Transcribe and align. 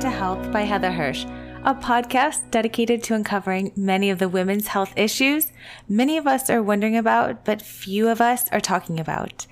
into 0.00 0.08
Health 0.16 0.50
by 0.50 0.62
Heather 0.62 0.92
Hirsch, 0.92 1.26
a 1.62 1.74
podcast 1.74 2.50
dedicated 2.50 3.02
to 3.02 3.14
uncovering 3.14 3.70
many 3.76 4.08
of 4.08 4.18
the 4.18 4.30
women's 4.30 4.68
health 4.68 4.94
issues 4.96 5.52
many 5.90 6.16
of 6.16 6.26
us 6.26 6.48
are 6.48 6.62
wondering 6.62 6.96
about, 6.96 7.44
but 7.44 7.60
few 7.60 8.08
of 8.08 8.18
us 8.18 8.48
are 8.48 8.62
talking 8.62 8.98
about. 8.98 9.46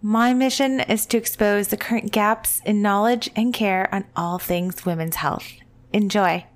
My 0.00 0.32
mission 0.32 0.80
is 0.80 1.04
to 1.04 1.18
expose 1.18 1.68
the 1.68 1.76
current 1.76 2.12
gaps 2.12 2.62
in 2.64 2.80
knowledge 2.80 3.28
and 3.36 3.52
care 3.52 3.94
on 3.94 4.06
all 4.16 4.38
things 4.38 4.86
women's 4.86 5.16
health. 5.16 5.46
Enjoy. 5.92 6.46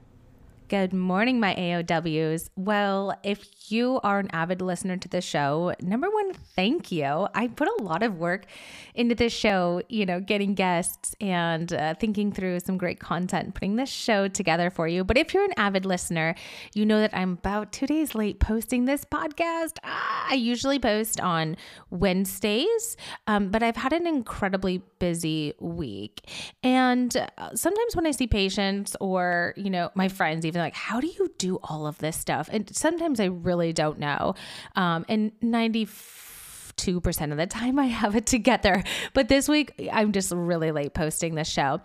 Good 0.68 0.94
morning, 0.94 1.38
my 1.38 1.54
AOWs. 1.54 2.48
Well, 2.56 3.14
if 3.22 3.53
you 3.70 4.00
are 4.02 4.18
an 4.18 4.28
avid 4.32 4.60
listener 4.60 4.96
to 4.96 5.08
the 5.08 5.20
show, 5.20 5.74
number 5.80 6.10
one, 6.10 6.32
thank 6.32 6.92
you. 6.92 7.28
I 7.34 7.48
put 7.48 7.68
a 7.68 7.82
lot 7.82 8.02
of 8.02 8.18
work 8.18 8.46
into 8.94 9.14
this 9.14 9.32
show, 9.32 9.82
you 9.88 10.06
know, 10.06 10.20
getting 10.20 10.54
guests 10.54 11.14
and 11.20 11.72
uh, 11.72 11.94
thinking 11.94 12.32
through 12.32 12.60
some 12.60 12.76
great 12.76 13.00
content, 13.00 13.54
putting 13.54 13.76
this 13.76 13.88
show 13.88 14.28
together 14.28 14.70
for 14.70 14.88
you. 14.88 15.04
But 15.04 15.16
if 15.16 15.32
you're 15.32 15.44
an 15.44 15.54
avid 15.56 15.86
listener, 15.86 16.34
you 16.74 16.84
know 16.84 17.00
that 17.00 17.16
I'm 17.16 17.32
about 17.32 17.72
two 17.72 17.86
days 17.86 18.14
late 18.14 18.40
posting 18.40 18.84
this 18.84 19.04
podcast. 19.04 19.78
Ah, 19.84 20.28
I 20.30 20.34
usually 20.34 20.78
post 20.78 21.20
on 21.20 21.56
Wednesdays, 21.90 22.96
um, 23.26 23.50
but 23.50 23.62
I've 23.62 23.76
had 23.76 23.92
an 23.92 24.06
incredibly 24.06 24.82
busy 24.98 25.54
week. 25.60 26.28
And 26.62 27.16
uh, 27.38 27.54
sometimes 27.54 27.94
when 27.96 28.06
I 28.06 28.10
see 28.10 28.26
patients 28.26 28.96
or, 29.00 29.54
you 29.56 29.70
know, 29.70 29.90
my 29.94 30.08
friends, 30.08 30.44
even 30.44 30.60
like, 30.60 30.74
how 30.74 31.00
do 31.00 31.06
you 31.06 31.32
do 31.38 31.58
all 31.62 31.86
of 31.86 31.98
this 31.98 32.16
stuff? 32.16 32.48
And 32.52 32.74
sometimes 32.74 33.20
I 33.20 33.26
really 33.26 33.53
really 33.54 33.72
don't 33.72 33.98
know. 33.98 34.34
Um, 34.74 35.04
and 35.08 35.32
92% 35.42 37.30
of 37.30 37.36
the 37.36 37.46
time 37.46 37.78
I 37.78 37.86
have 37.86 38.16
it 38.16 38.26
together. 38.26 38.82
But 39.12 39.28
this 39.28 39.48
week, 39.48 39.72
I'm 39.92 40.12
just 40.12 40.32
really 40.32 40.72
late 40.72 40.92
posting 40.94 41.36
this 41.36 41.48
show. 41.48 41.80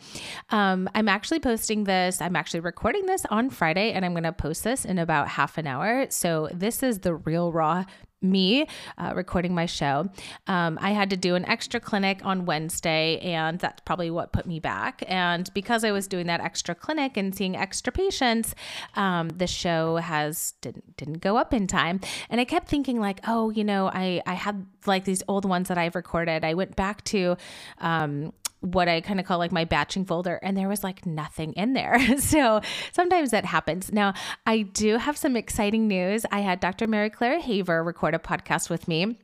Um, 0.49 0.89
I'm 0.95 1.07
actually 1.07 1.39
posting 1.39 1.83
this, 1.83 2.21
I'm 2.21 2.35
actually 2.35 2.61
recording 2.61 3.05
this 3.05 3.23
on 3.29 3.51
Friday, 3.51 3.91
and 3.91 4.03
I'm 4.03 4.13
going 4.13 4.23
to 4.23 4.33
post 4.33 4.63
this 4.63 4.83
in 4.83 4.97
about 4.97 5.27
half 5.27 5.57
an 5.59 5.67
hour. 5.67 6.07
So 6.09 6.49
this 6.51 6.81
is 6.81 6.99
the 6.99 7.13
real 7.13 7.51
raw 7.51 7.85
me 8.21 8.67
uh, 8.97 9.13
recording 9.15 9.53
my 9.53 9.65
show. 9.65 10.09
Um, 10.47 10.77
I 10.81 10.91
had 10.91 11.09
to 11.11 11.17
do 11.17 11.35
an 11.35 11.45
extra 11.45 11.79
clinic 11.79 12.19
on 12.23 12.45
Wednesday, 12.45 13.19
and 13.19 13.59
that's 13.59 13.81
probably 13.81 14.11
what 14.11 14.31
put 14.31 14.45
me 14.45 14.59
back. 14.59 15.03
And 15.07 15.51
because 15.53 15.83
I 15.83 15.91
was 15.91 16.07
doing 16.07 16.27
that 16.27 16.41
extra 16.41 16.75
clinic 16.75 17.17
and 17.17 17.35
seeing 17.35 17.55
extra 17.55 17.91
patients, 17.91 18.55
um, 18.95 19.29
the 19.29 19.47
show 19.47 19.97
has 19.97 20.53
didn't 20.61 20.97
didn't 20.97 21.19
go 21.19 21.37
up 21.37 21.53
in 21.53 21.67
time. 21.67 21.99
And 22.29 22.41
I 22.41 22.45
kept 22.45 22.67
thinking 22.67 22.99
like, 22.99 23.19
oh, 23.27 23.49
you 23.49 23.63
know, 23.63 23.87
I 23.87 24.21
I 24.25 24.33
had 24.33 24.65
like 24.85 25.05
these 25.05 25.23
old 25.27 25.45
ones 25.45 25.67
that 25.67 25.77
I've 25.77 25.95
recorded. 25.95 26.43
I 26.43 26.53
went 26.53 26.75
back 26.75 27.03
to 27.05 27.37
um, 27.79 28.33
what 28.61 28.87
I 28.87 29.01
kind 29.01 29.19
of 29.19 29.25
call 29.25 29.37
like 29.37 29.51
my 29.51 29.65
batching 29.65 30.05
folder, 30.05 30.39
and 30.43 30.57
there 30.57 30.67
was 30.67 30.83
like 30.83 31.05
nothing 31.05 31.53
in 31.53 31.73
there. 31.73 31.99
so 32.19 32.61
sometimes 32.91 33.31
that 33.31 33.45
happens. 33.45 33.91
Now, 33.91 34.13
I 34.45 34.63
do 34.63 34.97
have 34.97 35.17
some 35.17 35.35
exciting 35.35 35.87
news. 35.87 36.25
I 36.31 36.39
had 36.39 36.59
Dr. 36.59 36.87
Mary 36.87 37.09
Claire 37.09 37.39
Haver 37.39 37.83
record 37.83 38.15
a 38.15 38.19
podcast 38.19 38.69
with 38.69 38.87
me. 38.87 39.17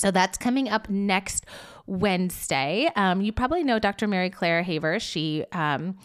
So 0.00 0.10
that's 0.10 0.38
coming 0.38 0.68
up 0.68 0.88
next 0.88 1.44
Wednesday. 1.86 2.88
Um, 2.96 3.20
you 3.20 3.32
probably 3.32 3.64
know 3.64 3.78
Dr. 3.78 4.06
Mary 4.06 4.30
Claire 4.30 4.62
Haver. 4.62 5.00
She 5.00 5.44
um, 5.52 5.98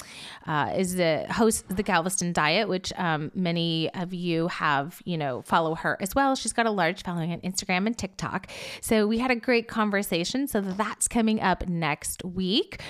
uh, 0.48 0.74
is 0.76 0.96
the 0.96 1.26
host 1.30 1.70
of 1.70 1.78
the 1.78 1.84
Galveston 1.84 2.34
Diet, 2.34 2.68
which 2.68 2.92
um, 2.98 3.32
many 3.36 3.94
of 3.94 4.14
you 4.14 4.48
have, 4.48 5.02
you 5.06 5.18
know, 5.18 5.44
follow 5.44 5.76
her 5.76 5.96
as 6.02 6.14
well. 6.16 6.36
She's 6.36 6.54
got 6.54 6.66
a 6.66 6.72
large 6.72 7.04
following 7.04 7.32
on 7.32 7.40
Instagram 7.42 7.86
and 7.86 7.98
TikTok. 7.98 8.48
So 8.82 9.08
we 9.08 9.20
had 9.20 9.32
a 9.32 9.36
great 9.36 9.68
conversation. 9.68 10.48
So 10.48 10.60
that's 10.60 11.08
coming 11.08 11.40
up 11.40 11.68
next 11.70 12.24
week. 12.26 12.82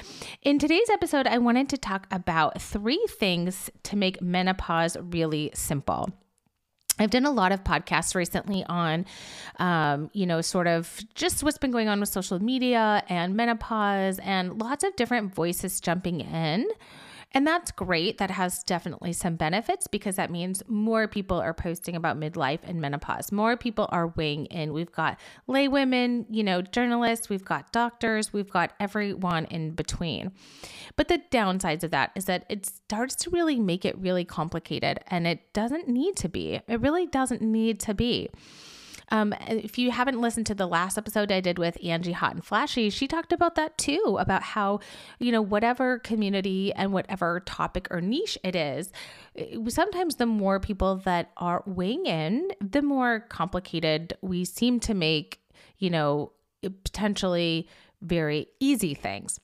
In 0.42 0.58
today's 0.58 0.90
episode, 0.90 1.28
I 1.28 1.38
wanted 1.38 1.70
to 1.70 1.78
talk 1.78 2.08
about 2.12 2.62
three 2.62 3.06
things 3.10 3.70
to 3.84 3.96
make 3.96 4.22
menopause 4.22 4.98
really 5.00 5.52
simple. 5.54 6.10
I've 6.98 7.10
done 7.10 7.26
a 7.26 7.32
lot 7.32 7.52
of 7.52 7.64
podcasts 7.64 8.16
recently 8.16 8.64
on, 8.66 9.06
um, 9.60 10.10
you 10.14 10.26
know, 10.26 10.42
sort 10.42 10.68
of 10.68 11.02
just 11.14 11.44
what's 11.44 11.58
been 11.58 11.72
going 11.72 11.90
on 11.90 12.00
with 12.00 12.10
social 12.10 12.42
media 12.42 13.04
and 13.10 13.36
menopause 13.36 14.20
and 14.20 14.60
lots 14.60 14.84
of 14.84 14.96
different 14.96 15.34
voices 15.34 15.80
jumping 15.80 16.22
in. 16.22 16.66
And 17.32 17.46
that's 17.46 17.72
great. 17.72 18.18
That 18.18 18.32
has 18.32 18.64
definitely 18.64 19.12
some 19.14 19.36
benefits 19.36 19.88
because 19.88 20.16
that 20.16 20.32
means 20.32 20.64
more 20.68 21.08
people 21.08 21.40
are 21.40 21.54
posting 21.54 21.96
about 21.96 22.20
midlife 22.20 22.60
and 22.64 22.80
menopause. 22.80 23.32
More 23.32 23.58
people 23.58 23.90
are 23.92 24.08
weighing 24.08 24.46
in. 24.46 24.72
We've 24.72 24.92
got 24.92 25.20
lay 25.48 25.68
women, 25.68 26.26
you 26.30 26.44
know, 26.44 26.62
journalists, 26.62 27.30
we've 27.30 27.44
got 27.44 27.72
doctors, 27.72 28.32
we've 28.32 28.50
got 28.50 28.72
everyone 28.80 29.46
in 29.46 29.72
between. 29.72 30.32
But 30.96 31.10
the 31.10 31.22
downsides 31.32 31.84
of 31.84 31.92
that 31.92 32.12
is 32.16 32.26
that 32.26 32.46
it 32.50 32.66
starts 32.66 33.16
to 33.16 33.30
really 33.30 33.60
make 33.60 33.84
it 33.84 33.98
really 33.98 34.24
complicated 34.24 35.00
and 35.08 35.28
it 35.28 35.54
doesn't 35.54 35.88
need 35.88 36.16
to 36.18 36.30
be. 36.30 36.62
It 36.68 36.80
really 36.80 37.06
doesn't 37.06 37.42
need 37.42 37.80
to 37.82 37.94
be. 37.94 38.30
Um, 39.10 39.34
if 39.48 39.78
you 39.78 39.92
haven't 39.92 40.20
listened 40.20 40.48
to 40.48 40.56
the 40.56 40.68
last 40.68 40.98
episode 40.98 41.32
I 41.32 41.40
did 41.40 41.60
with 41.60 41.78
Angie 41.84 42.12
Hot 42.12 42.34
and 42.34 42.44
Flashy, 42.44 42.90
she 42.90 43.08
talked 43.08 43.32
about 43.32 43.56
that 43.56 43.78
too 43.78 44.18
about 44.20 44.44
how, 44.44 44.80
you 45.20 45.32
know, 45.32 45.42
whatever 45.42 46.00
community 46.00 46.74
and 46.74 46.92
whatever 46.92 47.42
topic 47.42 47.88
or 47.92 48.02
niche 48.02 48.38
it 48.44 48.56
is, 48.56 48.92
sometimes 49.68 50.16
the 50.16 50.26
more 50.26 50.60
people 50.60 50.98
that 50.98 51.32
are 51.38 51.64
weighing 51.66 52.06
in, 52.06 52.50
the 52.60 52.82
more 52.82 53.20
complicated 53.22 54.18
we 54.22 54.44
seem 54.46 54.80
to 54.82 54.94
make, 54.94 55.40
you 55.78 55.90
know, 55.90 56.32
potentially 56.62 57.68
very 58.02 58.48
easy 58.60 58.94
things. 58.94 59.40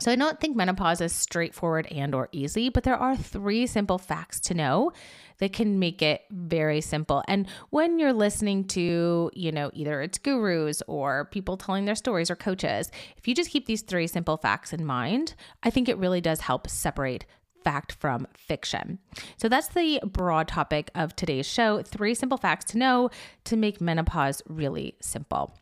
So 0.00 0.10
I 0.10 0.16
don't 0.16 0.40
think 0.40 0.56
menopause 0.56 1.00
is 1.00 1.12
straightforward 1.12 1.86
and 1.86 2.14
or 2.14 2.28
easy, 2.32 2.68
but 2.68 2.82
there 2.82 2.96
are 2.96 3.16
three 3.16 3.66
simple 3.66 3.98
facts 3.98 4.40
to 4.40 4.54
know 4.54 4.92
that 5.38 5.52
can 5.52 5.78
make 5.78 6.02
it 6.02 6.22
very 6.30 6.80
simple. 6.80 7.22
And 7.28 7.46
when 7.70 7.98
you're 7.98 8.12
listening 8.12 8.64
to, 8.68 9.30
you 9.34 9.52
know, 9.52 9.70
either 9.72 10.02
it's 10.02 10.18
gurus 10.18 10.82
or 10.88 11.26
people 11.26 11.56
telling 11.56 11.84
their 11.84 11.94
stories 11.94 12.30
or 12.30 12.36
coaches, 12.36 12.90
if 13.16 13.28
you 13.28 13.34
just 13.34 13.50
keep 13.50 13.66
these 13.66 13.82
three 13.82 14.06
simple 14.06 14.36
facts 14.36 14.72
in 14.72 14.84
mind, 14.84 15.34
I 15.62 15.70
think 15.70 15.88
it 15.88 15.98
really 15.98 16.20
does 16.20 16.40
help 16.40 16.68
separate 16.68 17.24
fact 17.62 17.92
from 17.92 18.26
fiction. 18.36 18.98
So 19.36 19.48
that's 19.48 19.68
the 19.68 20.00
broad 20.04 20.48
topic 20.48 20.90
of 20.94 21.16
today's 21.16 21.46
show. 21.46 21.82
Three 21.82 22.14
simple 22.14 22.38
facts 22.38 22.66
to 22.72 22.78
know 22.78 23.10
to 23.44 23.56
make 23.56 23.80
menopause 23.80 24.42
really 24.46 24.96
simple. 25.00 25.56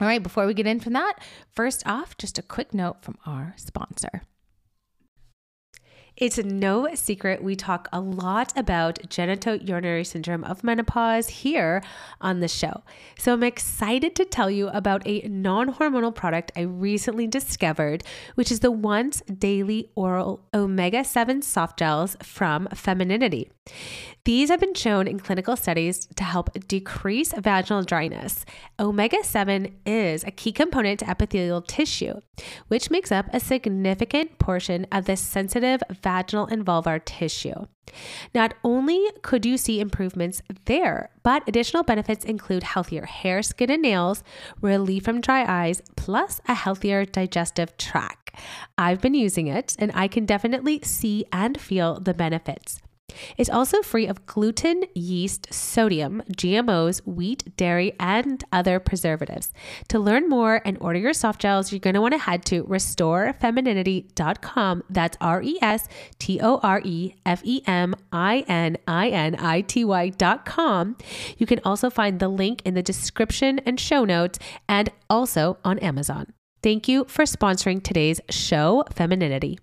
All 0.00 0.08
right, 0.08 0.22
before 0.22 0.46
we 0.46 0.54
get 0.54 0.66
into 0.66 0.90
that, 0.90 1.18
first 1.52 1.86
off, 1.86 2.16
just 2.18 2.38
a 2.38 2.42
quick 2.42 2.74
note 2.74 3.02
from 3.02 3.16
our 3.26 3.54
sponsor. 3.56 4.22
It's 6.16 6.38
no 6.38 6.94
secret 6.94 7.42
we 7.42 7.56
talk 7.56 7.88
a 7.92 8.00
lot 8.00 8.52
about 8.56 9.00
genitourinary 9.08 10.06
syndrome 10.06 10.44
of 10.44 10.62
menopause 10.62 11.28
here 11.28 11.82
on 12.20 12.38
the 12.38 12.46
show. 12.46 12.84
So 13.18 13.32
I'm 13.32 13.42
excited 13.42 14.14
to 14.14 14.24
tell 14.24 14.48
you 14.48 14.68
about 14.68 15.04
a 15.06 15.26
non 15.26 15.74
hormonal 15.74 16.14
product 16.14 16.52
I 16.56 16.60
recently 16.60 17.26
discovered, 17.26 18.04
which 18.36 18.52
is 18.52 18.60
the 18.60 18.70
once 18.70 19.22
daily 19.22 19.90
oral 19.96 20.44
omega 20.54 21.02
7 21.02 21.42
soft 21.42 21.80
gels 21.80 22.16
from 22.22 22.68
Femininity. 22.72 23.50
These 24.24 24.48
have 24.48 24.60
been 24.60 24.72
shown 24.72 25.06
in 25.06 25.20
clinical 25.20 25.54
studies 25.54 26.06
to 26.16 26.24
help 26.24 26.48
decrease 26.66 27.34
vaginal 27.34 27.82
dryness. 27.82 28.46
Omega 28.80 29.22
7 29.22 29.68
is 29.84 30.24
a 30.24 30.30
key 30.30 30.50
component 30.50 31.00
to 31.00 31.10
epithelial 31.10 31.60
tissue, 31.60 32.14
which 32.68 32.90
makes 32.90 33.12
up 33.12 33.26
a 33.34 33.40
significant 33.40 34.38
portion 34.38 34.86
of 34.90 35.04
the 35.04 35.16
sensitive 35.18 35.82
vaginal 35.90 36.46
and 36.46 36.64
vulvar 36.64 37.04
tissue. 37.04 37.66
Not 38.34 38.54
only 38.64 39.06
could 39.20 39.44
you 39.44 39.58
see 39.58 39.78
improvements 39.78 40.40
there, 40.64 41.10
but 41.22 41.46
additional 41.46 41.82
benefits 41.82 42.24
include 42.24 42.62
healthier 42.62 43.04
hair, 43.04 43.42
skin, 43.42 43.70
and 43.70 43.82
nails, 43.82 44.24
relief 44.62 45.04
from 45.04 45.20
dry 45.20 45.44
eyes, 45.46 45.82
plus 45.96 46.40
a 46.48 46.54
healthier 46.54 47.04
digestive 47.04 47.76
tract. 47.76 48.30
I've 48.78 49.02
been 49.02 49.12
using 49.12 49.48
it 49.48 49.76
and 49.78 49.92
I 49.94 50.08
can 50.08 50.24
definitely 50.24 50.80
see 50.82 51.26
and 51.30 51.60
feel 51.60 52.00
the 52.00 52.14
benefits. 52.14 52.80
It's 53.36 53.50
also 53.50 53.82
free 53.82 54.06
of 54.06 54.24
gluten, 54.26 54.84
yeast, 54.94 55.52
sodium, 55.52 56.22
GMOs, 56.32 57.06
wheat, 57.06 57.54
dairy, 57.56 57.94
and 57.98 58.44
other 58.52 58.78
preservatives. 58.80 59.52
To 59.88 59.98
learn 59.98 60.28
more 60.28 60.60
and 60.64 60.78
order 60.80 60.98
your 60.98 61.12
soft 61.12 61.40
gels, 61.40 61.70
you're 61.72 61.80
going 61.80 61.94
to 61.94 62.00
want 62.00 62.14
to 62.14 62.18
head 62.18 62.44
to 62.46 62.62
restorefemininity.com. 62.64 64.84
That's 64.88 65.16
R 65.20 65.42
E 65.42 65.58
S 65.60 65.88
T 66.18 66.40
O 66.40 66.58
R 66.62 66.80
E 66.84 67.14
F 67.26 67.42
E 67.44 67.62
M 67.66 67.94
I 68.12 68.44
N 68.48 68.78
I 68.86 69.08
N 69.08 69.34
I 69.38 69.60
T 69.62 69.84
Y.com. 69.84 70.96
You 71.38 71.46
can 71.46 71.60
also 71.64 71.90
find 71.90 72.20
the 72.20 72.28
link 72.28 72.62
in 72.64 72.74
the 72.74 72.82
description 72.82 73.58
and 73.60 73.80
show 73.80 74.04
notes 74.04 74.38
and 74.68 74.90
also 75.10 75.58
on 75.64 75.78
Amazon. 75.80 76.32
Thank 76.62 76.86
you 76.88 77.04
for 77.04 77.24
sponsoring 77.24 77.82
today's 77.82 78.20
show, 78.30 78.84
Femininity. 78.90 79.58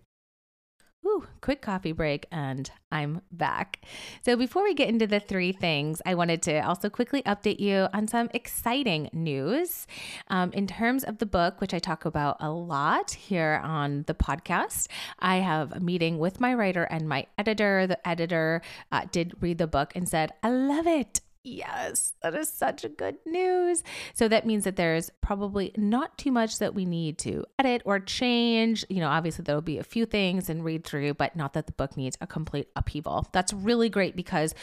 Ooh, 1.03 1.25
quick 1.41 1.63
coffee 1.63 1.93
break, 1.93 2.27
and 2.31 2.69
I'm 2.91 3.21
back. 3.31 3.79
So, 4.23 4.35
before 4.35 4.61
we 4.61 4.75
get 4.75 4.87
into 4.87 5.07
the 5.07 5.19
three 5.19 5.51
things, 5.51 5.99
I 6.05 6.13
wanted 6.13 6.43
to 6.43 6.59
also 6.59 6.91
quickly 6.91 7.23
update 7.23 7.59
you 7.59 7.87
on 7.91 8.07
some 8.07 8.29
exciting 8.35 9.09
news. 9.11 9.87
Um, 10.27 10.51
in 10.53 10.67
terms 10.67 11.03
of 11.03 11.17
the 11.17 11.25
book, 11.25 11.59
which 11.59 11.73
I 11.73 11.79
talk 11.79 12.05
about 12.05 12.37
a 12.39 12.51
lot 12.51 13.11
here 13.11 13.59
on 13.63 14.03
the 14.05 14.13
podcast, 14.13 14.89
I 15.17 15.37
have 15.37 15.71
a 15.71 15.79
meeting 15.79 16.19
with 16.19 16.39
my 16.39 16.53
writer 16.53 16.83
and 16.83 17.09
my 17.09 17.25
editor. 17.35 17.87
The 17.87 18.07
editor 18.07 18.61
uh, 18.91 19.05
did 19.11 19.33
read 19.41 19.57
the 19.57 19.67
book 19.67 19.93
and 19.95 20.07
said, 20.07 20.33
I 20.43 20.49
love 20.51 20.85
it. 20.85 21.21
Yes, 21.43 22.13
that 22.21 22.35
is 22.35 22.49
such 22.49 22.83
a 22.83 22.89
good 22.89 23.17
news. 23.25 23.83
So 24.13 24.27
that 24.27 24.45
means 24.45 24.63
that 24.65 24.75
there's 24.75 25.09
probably 25.21 25.73
not 25.75 26.15
too 26.15 26.31
much 26.31 26.59
that 26.59 26.75
we 26.75 26.85
need 26.85 27.17
to 27.19 27.45
edit 27.57 27.81
or 27.83 27.99
change. 27.99 28.85
You 28.89 28.99
know, 28.99 29.07
obviously 29.07 29.43
there'll 29.43 29.61
be 29.61 29.79
a 29.79 29.83
few 29.83 30.05
things 30.05 30.49
and 30.49 30.63
read 30.63 30.83
through, 30.83 31.15
but 31.15 31.35
not 31.35 31.53
that 31.53 31.65
the 31.65 31.71
book 31.71 31.97
needs 31.97 32.15
a 32.21 32.27
complete 32.27 32.67
upheaval. 32.75 33.27
That's 33.31 33.53
really 33.53 33.89
great 33.89 34.15
because 34.15 34.53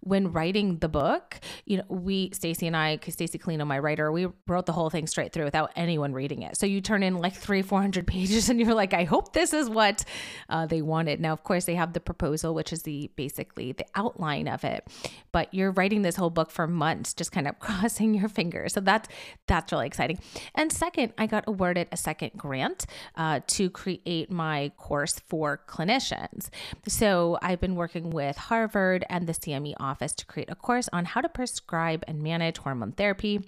when 0.00 0.30
writing 0.30 0.78
the 0.78 0.90
book, 0.90 1.40
you 1.64 1.78
know, 1.78 1.84
we 1.88 2.30
Stacey 2.34 2.66
and 2.66 2.76
I, 2.76 2.96
because 2.96 3.14
Stacey 3.14 3.38
Colino, 3.38 3.66
my 3.66 3.78
writer, 3.78 4.12
we 4.12 4.28
wrote 4.46 4.66
the 4.66 4.72
whole 4.72 4.90
thing 4.90 5.06
straight 5.06 5.32
through 5.32 5.44
without 5.44 5.72
anyone 5.74 6.12
reading 6.12 6.42
it. 6.42 6.58
So 6.58 6.66
you 6.66 6.82
turn 6.82 7.02
in 7.02 7.16
like 7.16 7.34
three, 7.34 7.62
four 7.62 7.80
hundred 7.80 8.06
pages, 8.06 8.48
and 8.50 8.60
you're 8.60 8.74
like, 8.74 8.92
I 8.92 9.04
hope 9.04 9.32
this 9.32 9.54
is 9.54 9.70
what 9.70 10.04
uh, 10.48 10.66
they 10.66 10.82
wanted. 10.82 11.18
Now, 11.20 11.32
of 11.32 11.44
course, 11.44 11.64
they 11.64 11.74
have 11.74 11.94
the 11.94 12.00
proposal, 12.00 12.54
which 12.54 12.72
is 12.72 12.82
the 12.82 13.10
basically 13.16 13.72
the 13.72 13.86
outline 13.94 14.48
of 14.48 14.64
it, 14.64 14.86
but 15.32 15.52
you're 15.52 15.72
writing 15.72 16.02
this 16.02 16.14
whole 16.14 16.25
whole 16.26 16.30
book 16.30 16.50
for 16.50 16.66
months, 16.66 17.14
just 17.14 17.30
kind 17.30 17.46
of 17.46 17.58
crossing 17.60 18.14
your 18.14 18.28
fingers. 18.28 18.72
So 18.72 18.80
that's 18.80 19.08
that's 19.46 19.72
really 19.72 19.86
exciting. 19.86 20.18
And 20.54 20.72
second, 20.72 21.12
I 21.16 21.26
got 21.26 21.44
awarded 21.46 21.86
a 21.92 21.96
second 21.96 22.32
grant 22.36 22.86
uh, 23.14 23.40
to 23.46 23.70
create 23.70 24.30
my 24.30 24.72
course 24.76 25.20
for 25.28 25.60
clinicians. 25.68 26.48
So 26.88 27.38
I've 27.42 27.60
been 27.60 27.76
working 27.76 28.10
with 28.10 28.36
Harvard 28.36 29.04
and 29.08 29.28
the 29.28 29.32
CME 29.32 29.74
office 29.78 30.12
to 30.14 30.26
create 30.26 30.50
a 30.50 30.56
course 30.56 30.88
on 30.92 31.04
how 31.04 31.20
to 31.20 31.28
prescribe 31.28 32.02
and 32.08 32.22
manage 32.22 32.58
hormone 32.58 32.92
therapy 32.92 33.40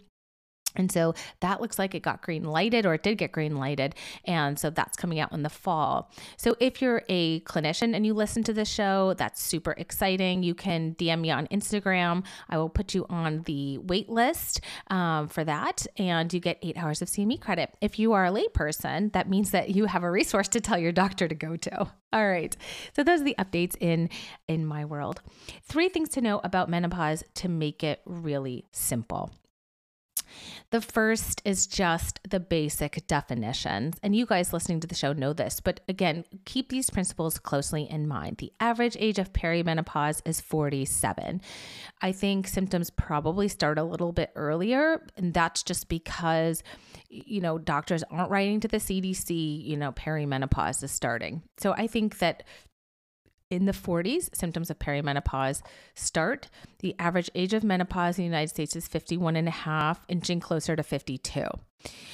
and 0.77 0.93
so 0.93 1.15
that 1.41 1.61
looks 1.61 1.79
like 1.79 1.95
it 1.95 2.01
got 2.01 2.23
green 2.23 2.45
lighted 2.45 2.87
or 2.87 2.95
it 2.95 3.03
did 3.03 3.19
get 3.19 3.33
green 3.33 3.57
lighted. 3.57 3.95
And 4.25 4.59
so 4.59 4.71
that's 4.71 4.97
coming 4.97 5.19
out 5.19 5.33
in 5.33 5.43
the 5.43 5.51
fall. 5.51 6.11
So 6.37 6.55
if 6.61 6.81
you're 6.83 7.03
a 7.09 7.41
clinician 7.41 7.95
and 7.95 8.07
you 8.07 8.15
listen 8.15 8.43
to 8.45 8.53
the 8.53 8.65
show, 8.65 9.15
that's 9.15 9.43
super 9.43 9.73
exciting. 9.73 10.43
You 10.43 10.55
can 10.55 10.95
DM 10.95 11.21
me 11.21 11.31
on 11.31 11.47
Instagram. 11.49 12.25
I 12.49 12.59
will 12.59 12.69
put 12.69 12.95
you 12.95 13.07
on 13.09 13.43
the 13.43 13.79
wait 13.79 14.09
list 14.09 14.61
um, 14.89 15.29
for 15.29 15.43
that. 15.45 15.87
And 15.97 16.33
you 16.33 16.41
get 16.41 16.59
eight 16.63 16.77
hours 16.77 17.03
of 17.03 17.09
CME 17.09 17.41
credit. 17.41 17.75
If 17.81 17.99
you 17.99 18.13
are 18.13 18.27
a 18.27 18.31
layperson, 18.31 19.13
that 19.13 19.29
means 19.29 19.51
that 19.51 19.71
you 19.71 19.87
have 19.87 20.05
a 20.05 20.11
resource 20.11 20.49
to 20.49 20.61
tell 20.61 20.79
your 20.79 20.93
doctor 20.93 21.27
to 21.29 21.35
go 21.35 21.57
to. 21.57 21.91
All 22.13 22.29
right. 22.29 22.57
So 22.95 23.03
those 23.03 23.21
are 23.21 23.25
the 23.25 23.37
updates 23.39 23.77
in 23.81 24.09
in 24.47 24.65
my 24.65 24.85
world. 24.85 25.21
Three 25.65 25.89
things 25.89 26.09
to 26.11 26.21
know 26.21 26.41
about 26.45 26.69
menopause 26.69 27.25
to 27.35 27.49
make 27.49 27.83
it 27.83 28.01
really 28.07 28.65
simple. 28.73 29.31
The 30.71 30.81
first 30.81 31.43
is 31.45 31.67
just 31.67 32.21
the 32.29 32.41
basic 32.41 33.07
definitions. 33.07 33.97
And 34.03 34.15
you 34.15 34.27
guys 34.27 34.53
listening 34.53 34.81
to 34.81 34.87
the 34.87 34.95
show 34.95 35.13
know 35.13 35.33
this, 35.33 35.61
but 35.61 35.81
again, 35.89 36.25
keep 36.45 36.69
these 36.69 36.91
principles 36.91 37.39
closely 37.39 37.89
in 37.89 38.09
mind. 38.09 38.39
The 38.39 38.53
average 38.61 38.97
age 38.99 39.19
of 39.19 39.33
perimenopause 39.33 40.23
is 40.25 40.41
47. 40.41 41.41
I 42.03 42.13
think 42.13 42.47
symptoms 42.47 42.91
probably 42.91 43.49
start 43.49 43.79
a 43.79 43.85
little 43.85 44.13
bit 44.13 44.31
earlier, 44.35 45.07
and 45.17 45.33
that's 45.35 45.63
just 45.63 45.89
because 45.89 46.63
you 47.11 47.41
know, 47.41 47.59
doctors 47.59 48.05
aren't 48.11 48.31
writing 48.31 48.61
to 48.61 48.69
the 48.69 48.77
CDC, 48.77 49.65
you 49.65 49.77
know, 49.77 49.93
perimenopause 49.93 50.83
is 50.83 50.91
starting. 50.91 51.43
So 51.57 51.73
I 51.73 51.87
think 51.87 52.19
that 52.19 52.43
in 53.51 53.65
the 53.65 53.73
40s, 53.73 54.35
symptoms 54.35 54.71
of 54.71 54.79
perimenopause 54.79 55.63
start. 55.95 56.49
The 56.81 56.95
average 56.99 57.31
age 57.35 57.55
of 57.55 57.65
menopause 57.65 58.19
in 58.19 58.23
the 58.23 58.27
United 58.27 58.49
States 58.49 58.77
is 58.77 58.87
51 58.87 59.37
and 59.37 59.49
a 59.49 59.53
half, 59.53 60.05
inching 60.09 60.41
closer 60.41 60.77
to 60.77 60.83
52. 60.83 61.47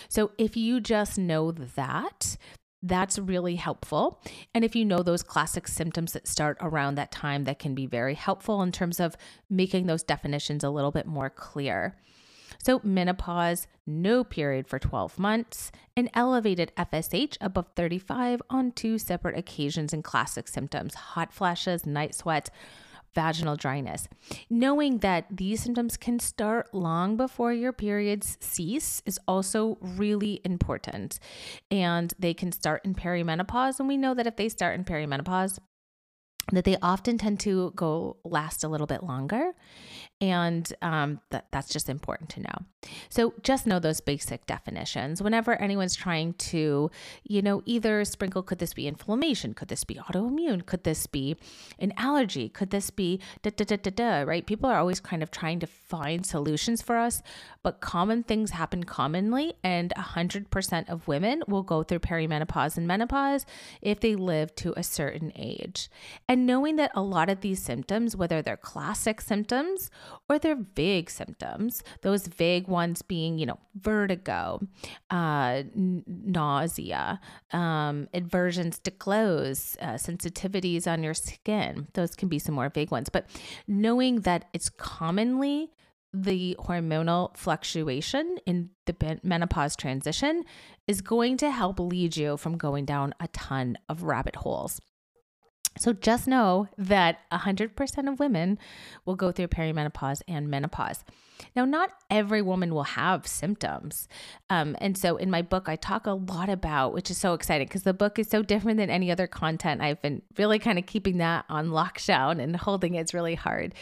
So 0.08 0.32
if 0.38 0.56
you 0.56 0.80
just 0.80 1.18
know 1.18 1.50
that, 1.50 2.36
that's 2.82 3.18
really 3.18 3.56
helpful. 3.56 4.20
And 4.54 4.64
if 4.64 4.76
you 4.76 4.84
know 4.84 5.02
those 5.02 5.22
classic 5.22 5.66
symptoms 5.66 6.12
that 6.12 6.28
start 6.28 6.58
around 6.60 6.96
that 6.96 7.10
time, 7.10 7.44
that 7.44 7.58
can 7.58 7.74
be 7.74 7.86
very 7.86 8.14
helpful 8.14 8.62
in 8.62 8.72
terms 8.72 9.00
of 9.00 9.16
making 9.48 9.86
those 9.86 10.02
definitions 10.02 10.62
a 10.62 10.70
little 10.70 10.92
bit 10.92 11.06
more 11.06 11.30
clear. 11.30 11.96
So, 12.58 12.80
menopause, 12.82 13.66
no 13.86 14.24
period 14.24 14.66
for 14.66 14.78
12 14.78 15.18
months, 15.18 15.70
an 15.96 16.08
elevated 16.14 16.72
FSH 16.76 17.36
above 17.40 17.68
35 17.76 18.42
on 18.50 18.72
two 18.72 18.98
separate 18.98 19.36
occasions 19.36 19.92
in 19.92 20.02
classic 20.02 20.48
symptoms 20.48 20.94
hot 20.94 21.32
flashes, 21.32 21.86
night 21.86 22.14
sweats, 22.14 22.50
vaginal 23.14 23.56
dryness. 23.56 24.08
Knowing 24.50 24.98
that 24.98 25.26
these 25.30 25.62
symptoms 25.62 25.96
can 25.96 26.18
start 26.18 26.74
long 26.74 27.16
before 27.16 27.52
your 27.52 27.72
periods 27.72 28.36
cease 28.40 29.02
is 29.06 29.18
also 29.26 29.78
really 29.80 30.40
important. 30.44 31.18
And 31.70 32.12
they 32.18 32.34
can 32.34 32.52
start 32.52 32.84
in 32.84 32.94
perimenopause. 32.94 33.78
And 33.78 33.88
we 33.88 33.96
know 33.96 34.14
that 34.14 34.26
if 34.26 34.36
they 34.36 34.48
start 34.48 34.74
in 34.74 34.84
perimenopause, 34.84 35.58
that 36.52 36.64
they 36.64 36.76
often 36.82 37.16
tend 37.16 37.40
to 37.40 37.72
go 37.74 38.18
last 38.24 38.64
a 38.64 38.68
little 38.68 38.86
bit 38.86 39.02
longer 39.02 39.52
and 40.20 40.72
um, 40.80 41.20
that, 41.30 41.46
that's 41.50 41.68
just 41.68 41.88
important 41.88 42.30
to 42.30 42.40
know. 42.40 42.88
So 43.08 43.34
just 43.42 43.66
know 43.66 43.78
those 43.78 44.00
basic 44.00 44.46
definitions. 44.46 45.22
Whenever 45.22 45.60
anyone's 45.60 45.96
trying 45.96 46.34
to, 46.34 46.90
you 47.24 47.42
know, 47.42 47.62
either 47.66 48.04
sprinkle, 48.04 48.42
could 48.42 48.58
this 48.58 48.74
be 48.74 48.86
inflammation? 48.86 49.54
Could 49.54 49.68
this 49.68 49.84
be 49.84 49.94
autoimmune? 49.94 50.64
Could 50.66 50.84
this 50.84 51.06
be 51.06 51.36
an 51.78 51.92
allergy? 51.96 52.48
Could 52.48 52.70
this 52.70 52.90
be 52.90 53.20
da 53.42 53.50
da 53.50 53.64
da 53.64 53.76
da 53.76 53.90
da, 53.90 54.20
right? 54.22 54.46
People 54.46 54.70
are 54.70 54.78
always 54.78 55.00
kind 55.00 55.22
of 55.22 55.30
trying 55.30 55.60
to 55.60 55.66
find 55.66 56.24
solutions 56.24 56.82
for 56.82 56.96
us, 56.96 57.22
but 57.62 57.80
common 57.80 58.22
things 58.22 58.50
happen 58.50 58.84
commonly, 58.84 59.54
and 59.62 59.92
100% 59.96 60.88
of 60.88 61.08
women 61.08 61.42
will 61.48 61.62
go 61.62 61.82
through 61.82 62.00
perimenopause 62.00 62.76
and 62.76 62.86
menopause 62.86 63.46
if 63.80 64.00
they 64.00 64.14
live 64.14 64.54
to 64.56 64.74
a 64.76 64.82
certain 64.82 65.32
age. 65.36 65.88
And 66.28 66.46
knowing 66.46 66.76
that 66.76 66.92
a 66.94 67.02
lot 67.02 67.28
of 67.30 67.40
these 67.40 67.62
symptoms, 67.62 68.16
whether 68.16 68.42
they're 68.42 68.56
classic 68.56 69.20
symptoms 69.20 69.90
or 70.28 70.38
they're 70.38 70.58
vague 70.74 71.10
symptoms, 71.10 71.82
those 72.02 72.26
vague 72.26 72.68
ones 72.68 73.02
being, 73.02 73.38
you 73.38 73.46
know, 73.46 73.58
vertigo, 73.74 74.60
uh, 75.10 75.62
n- 75.74 76.04
nausea, 76.06 77.20
um, 77.52 78.08
aversions 78.14 78.78
to 78.80 78.90
clothes, 78.90 79.76
uh, 79.80 79.94
sensitivities 79.94 80.86
on 80.86 81.02
your 81.02 81.14
skin. 81.14 81.88
Those 81.94 82.14
can 82.14 82.28
be 82.28 82.38
some 82.38 82.54
more 82.54 82.68
vague 82.68 82.90
ones. 82.90 83.08
But 83.08 83.26
knowing 83.66 84.20
that 84.20 84.46
it's 84.52 84.68
commonly 84.68 85.70
the 86.14 86.56
hormonal 86.60 87.36
fluctuation 87.36 88.38
in 88.46 88.70
the 88.86 89.18
menopause 89.24 89.74
transition 89.74 90.44
is 90.86 91.00
going 91.00 91.36
to 91.38 91.50
help 91.50 91.80
lead 91.80 92.16
you 92.16 92.36
from 92.36 92.56
going 92.56 92.84
down 92.84 93.14
a 93.18 93.26
ton 93.28 93.76
of 93.88 94.04
rabbit 94.04 94.36
holes. 94.36 94.80
So 95.78 95.92
just 95.92 96.28
know 96.28 96.68
that 96.78 97.18
100% 97.32 98.08
of 98.08 98.20
women 98.20 98.58
will 99.04 99.16
go 99.16 99.32
through 99.32 99.48
perimenopause 99.48 100.22
and 100.28 100.48
menopause. 100.48 101.04
Now, 101.56 101.64
not 101.64 101.90
every 102.10 102.42
woman 102.42 102.72
will 102.72 102.84
have 102.84 103.26
symptoms. 103.26 104.08
Um, 104.50 104.76
and 104.80 104.96
so 104.96 105.16
in 105.16 105.30
my 105.30 105.42
book, 105.42 105.68
I 105.68 105.76
talk 105.76 106.06
a 106.06 106.12
lot 106.12 106.48
about, 106.48 106.92
which 106.92 107.10
is 107.10 107.18
so 107.18 107.34
exciting 107.34 107.66
because 107.66 107.82
the 107.82 107.92
book 107.92 108.18
is 108.18 108.28
so 108.28 108.42
different 108.42 108.78
than 108.78 108.88
any 108.88 109.10
other 109.10 109.26
content. 109.26 109.80
I've 109.80 110.00
been 110.00 110.22
really 110.38 110.58
kind 110.58 110.78
of 110.78 110.86
keeping 110.86 111.18
that 111.18 111.44
on 111.48 111.68
lockdown 111.68 112.40
and 112.40 112.54
holding 112.56 112.94
it's 112.94 113.14
really 113.14 113.34
hard 113.34 113.74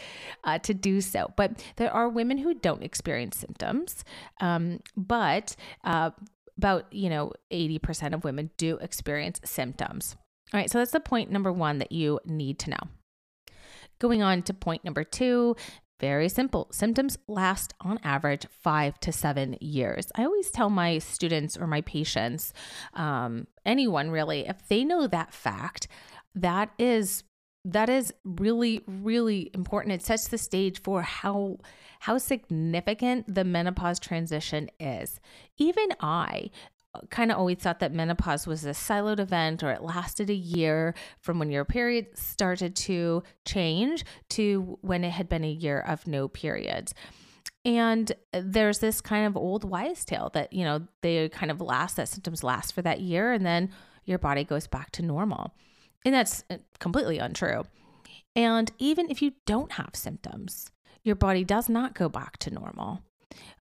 uh, 0.43 0.59
to 0.59 0.73
do 0.73 0.99
so. 0.99 1.31
But 1.35 1.63
there 1.75 1.91
are 1.91 2.09
women 2.09 2.39
who 2.39 2.53
don't 2.55 2.83
experience 2.83 3.37
symptoms, 3.37 4.03
um, 4.41 4.79
but 4.97 5.55
uh, 5.83 6.11
about, 6.57 6.91
you 6.91 7.09
know, 7.09 7.33
80% 7.51 8.13
of 8.13 8.23
women 8.23 8.49
do 8.57 8.77
experience 8.77 9.39
symptoms. 9.43 10.15
All 10.53 10.59
right, 10.59 10.69
so 10.69 10.77
that's 10.77 10.91
the 10.91 10.99
point 10.99 11.31
number 11.31 11.51
one 11.51 11.79
that 11.79 11.91
you 11.91 12.19
need 12.25 12.59
to 12.59 12.69
know. 12.69 13.53
Going 13.99 14.21
on 14.21 14.43
to 14.43 14.53
point 14.53 14.83
number 14.83 15.03
two, 15.03 15.55
very 15.99 16.29
simple. 16.29 16.67
Symptoms 16.71 17.17
last 17.27 17.73
on 17.81 17.99
average 18.03 18.45
five 18.61 18.99
to 18.99 19.11
seven 19.11 19.55
years. 19.61 20.11
I 20.15 20.25
always 20.25 20.51
tell 20.51 20.69
my 20.69 20.99
students 20.99 21.57
or 21.57 21.65
my 21.65 21.81
patients, 21.81 22.53
um, 22.93 23.47
anyone 23.65 24.11
really, 24.11 24.45
if 24.45 24.67
they 24.67 24.83
know 24.83 25.07
that 25.07 25.33
fact, 25.33 25.87
that 26.35 26.71
is 26.77 27.23
that 27.65 27.89
is 27.89 28.13
really 28.25 28.81
really 28.85 29.49
important 29.53 29.93
it 29.93 30.03
sets 30.03 30.27
the 30.27 30.37
stage 30.37 30.81
for 30.81 31.01
how 31.01 31.57
how 32.01 32.17
significant 32.17 33.33
the 33.33 33.45
menopause 33.45 33.99
transition 33.99 34.69
is 34.79 35.21
even 35.57 35.87
i 36.01 36.49
kind 37.09 37.31
of 37.31 37.37
always 37.37 37.57
thought 37.57 37.79
that 37.79 37.93
menopause 37.93 38.45
was 38.45 38.65
a 38.65 38.69
siloed 38.71 39.19
event 39.19 39.63
or 39.63 39.71
it 39.71 39.81
lasted 39.81 40.29
a 40.29 40.35
year 40.35 40.93
from 41.19 41.39
when 41.39 41.51
your 41.51 41.65
period 41.65 42.07
started 42.17 42.75
to 42.75 43.23
change 43.45 44.05
to 44.29 44.77
when 44.81 45.03
it 45.03 45.11
had 45.11 45.27
been 45.27 45.43
a 45.43 45.51
year 45.51 45.79
of 45.79 46.05
no 46.07 46.27
periods. 46.27 46.93
And 47.65 48.11
there's 48.33 48.79
this 48.79 49.01
kind 49.01 49.25
of 49.25 49.37
old 49.37 49.63
wise 49.63 50.03
tale 50.03 50.29
that, 50.33 50.51
you 50.51 50.65
know, 50.65 50.81
they 51.01 51.29
kind 51.29 51.49
of 51.49 51.61
last, 51.61 51.95
that 51.95 52.09
symptoms 52.09 52.43
last 52.43 52.73
for 52.73 52.81
that 52.81 52.99
year 52.99 53.31
and 53.31 53.45
then 53.45 53.69
your 54.05 54.19
body 54.19 54.43
goes 54.43 54.67
back 54.67 54.91
to 54.91 55.01
normal. 55.01 55.53
And 56.05 56.13
that's 56.13 56.43
uh, 56.49 56.57
completely 56.79 57.19
untrue. 57.19 57.63
And 58.35 58.71
even 58.79 59.09
if 59.09 59.21
you 59.21 59.33
don't 59.45 59.73
have 59.73 59.91
symptoms, 59.93 60.71
your 61.03 61.15
body 61.15 61.43
does 61.43 61.69
not 61.69 61.95
go 61.95 62.09
back 62.09 62.37
to 62.39 62.51
normal. 62.51 63.01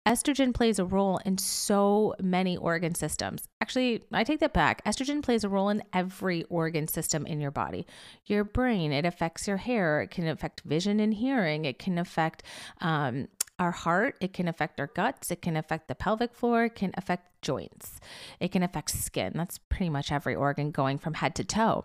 Estrogen 0.06 0.52
plays 0.52 0.80
a 0.80 0.84
role 0.84 1.18
in 1.24 1.38
so 1.38 2.14
many 2.20 2.56
organ 2.56 2.92
systems. 2.92 3.48
Actually, 3.60 4.02
I 4.12 4.24
take 4.24 4.40
that 4.40 4.52
back. 4.52 4.84
Estrogen 4.84 5.22
plays 5.22 5.44
a 5.44 5.48
role 5.48 5.68
in 5.68 5.84
every 5.92 6.42
organ 6.44 6.88
system 6.88 7.24
in 7.24 7.40
your 7.40 7.52
body. 7.52 7.86
Your 8.26 8.42
brain, 8.42 8.90
it 8.90 9.06
affects 9.06 9.46
your 9.46 9.58
hair, 9.58 10.02
it 10.02 10.10
can 10.10 10.26
affect 10.26 10.62
vision 10.62 10.98
and 10.98 11.14
hearing, 11.14 11.64
it 11.64 11.78
can 11.78 11.98
affect 11.98 12.42
um, 12.80 13.28
our 13.60 13.70
heart, 13.70 14.16
it 14.20 14.32
can 14.32 14.48
affect 14.48 14.80
our 14.80 14.88
guts, 14.88 15.30
it 15.30 15.40
can 15.40 15.56
affect 15.56 15.86
the 15.86 15.94
pelvic 15.94 16.34
floor, 16.34 16.64
it 16.64 16.74
can 16.74 16.90
affect 16.96 17.40
joints, 17.40 18.00
it 18.40 18.50
can 18.50 18.64
affect 18.64 18.90
skin. 18.90 19.32
That's 19.36 19.58
pretty 19.58 19.90
much 19.90 20.10
every 20.10 20.34
organ 20.34 20.72
going 20.72 20.98
from 20.98 21.14
head 21.14 21.36
to 21.36 21.44
toe. 21.44 21.84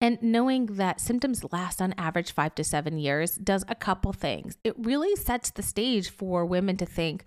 And 0.00 0.22
knowing 0.22 0.66
that 0.66 1.00
symptoms 1.00 1.44
last 1.52 1.80
on 1.82 1.94
average 1.98 2.32
five 2.32 2.54
to 2.56 2.64
seven 2.64 2.98
years 2.98 3.34
does 3.36 3.64
a 3.68 3.74
couple 3.74 4.12
things. 4.12 4.56
It 4.64 4.74
really 4.78 5.16
sets 5.16 5.50
the 5.50 5.62
stage 5.62 6.10
for 6.10 6.44
women 6.46 6.76
to 6.78 6.86
think, 6.86 7.24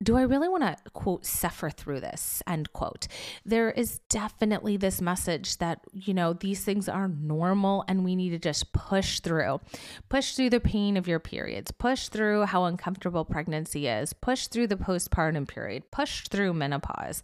do 0.00 0.16
I 0.16 0.22
really 0.22 0.48
want 0.48 0.62
to, 0.62 0.76
quote, 0.92 1.26
suffer 1.26 1.70
through 1.70 2.00
this, 2.00 2.40
end 2.46 2.72
quote. 2.72 3.08
There 3.44 3.72
is 3.72 3.98
definitely 4.08 4.76
this 4.76 5.00
message 5.00 5.56
that, 5.58 5.80
you 5.92 6.14
know, 6.14 6.34
these 6.34 6.64
things 6.64 6.88
are 6.88 7.08
normal 7.08 7.84
and 7.88 8.04
we 8.04 8.14
need 8.14 8.30
to 8.30 8.38
just 8.38 8.72
push 8.72 9.18
through. 9.18 9.60
Push 10.08 10.36
through 10.36 10.50
the 10.50 10.60
pain 10.60 10.96
of 10.96 11.08
your 11.08 11.18
periods, 11.18 11.72
push 11.72 12.08
through 12.08 12.44
how 12.44 12.64
uncomfortable 12.64 13.24
pregnancy 13.24 13.88
is, 13.88 14.12
push 14.12 14.46
through 14.46 14.68
the 14.68 14.76
postpartum 14.76 15.48
period, 15.48 15.90
push 15.90 16.28
through 16.28 16.52
menopause. 16.52 17.20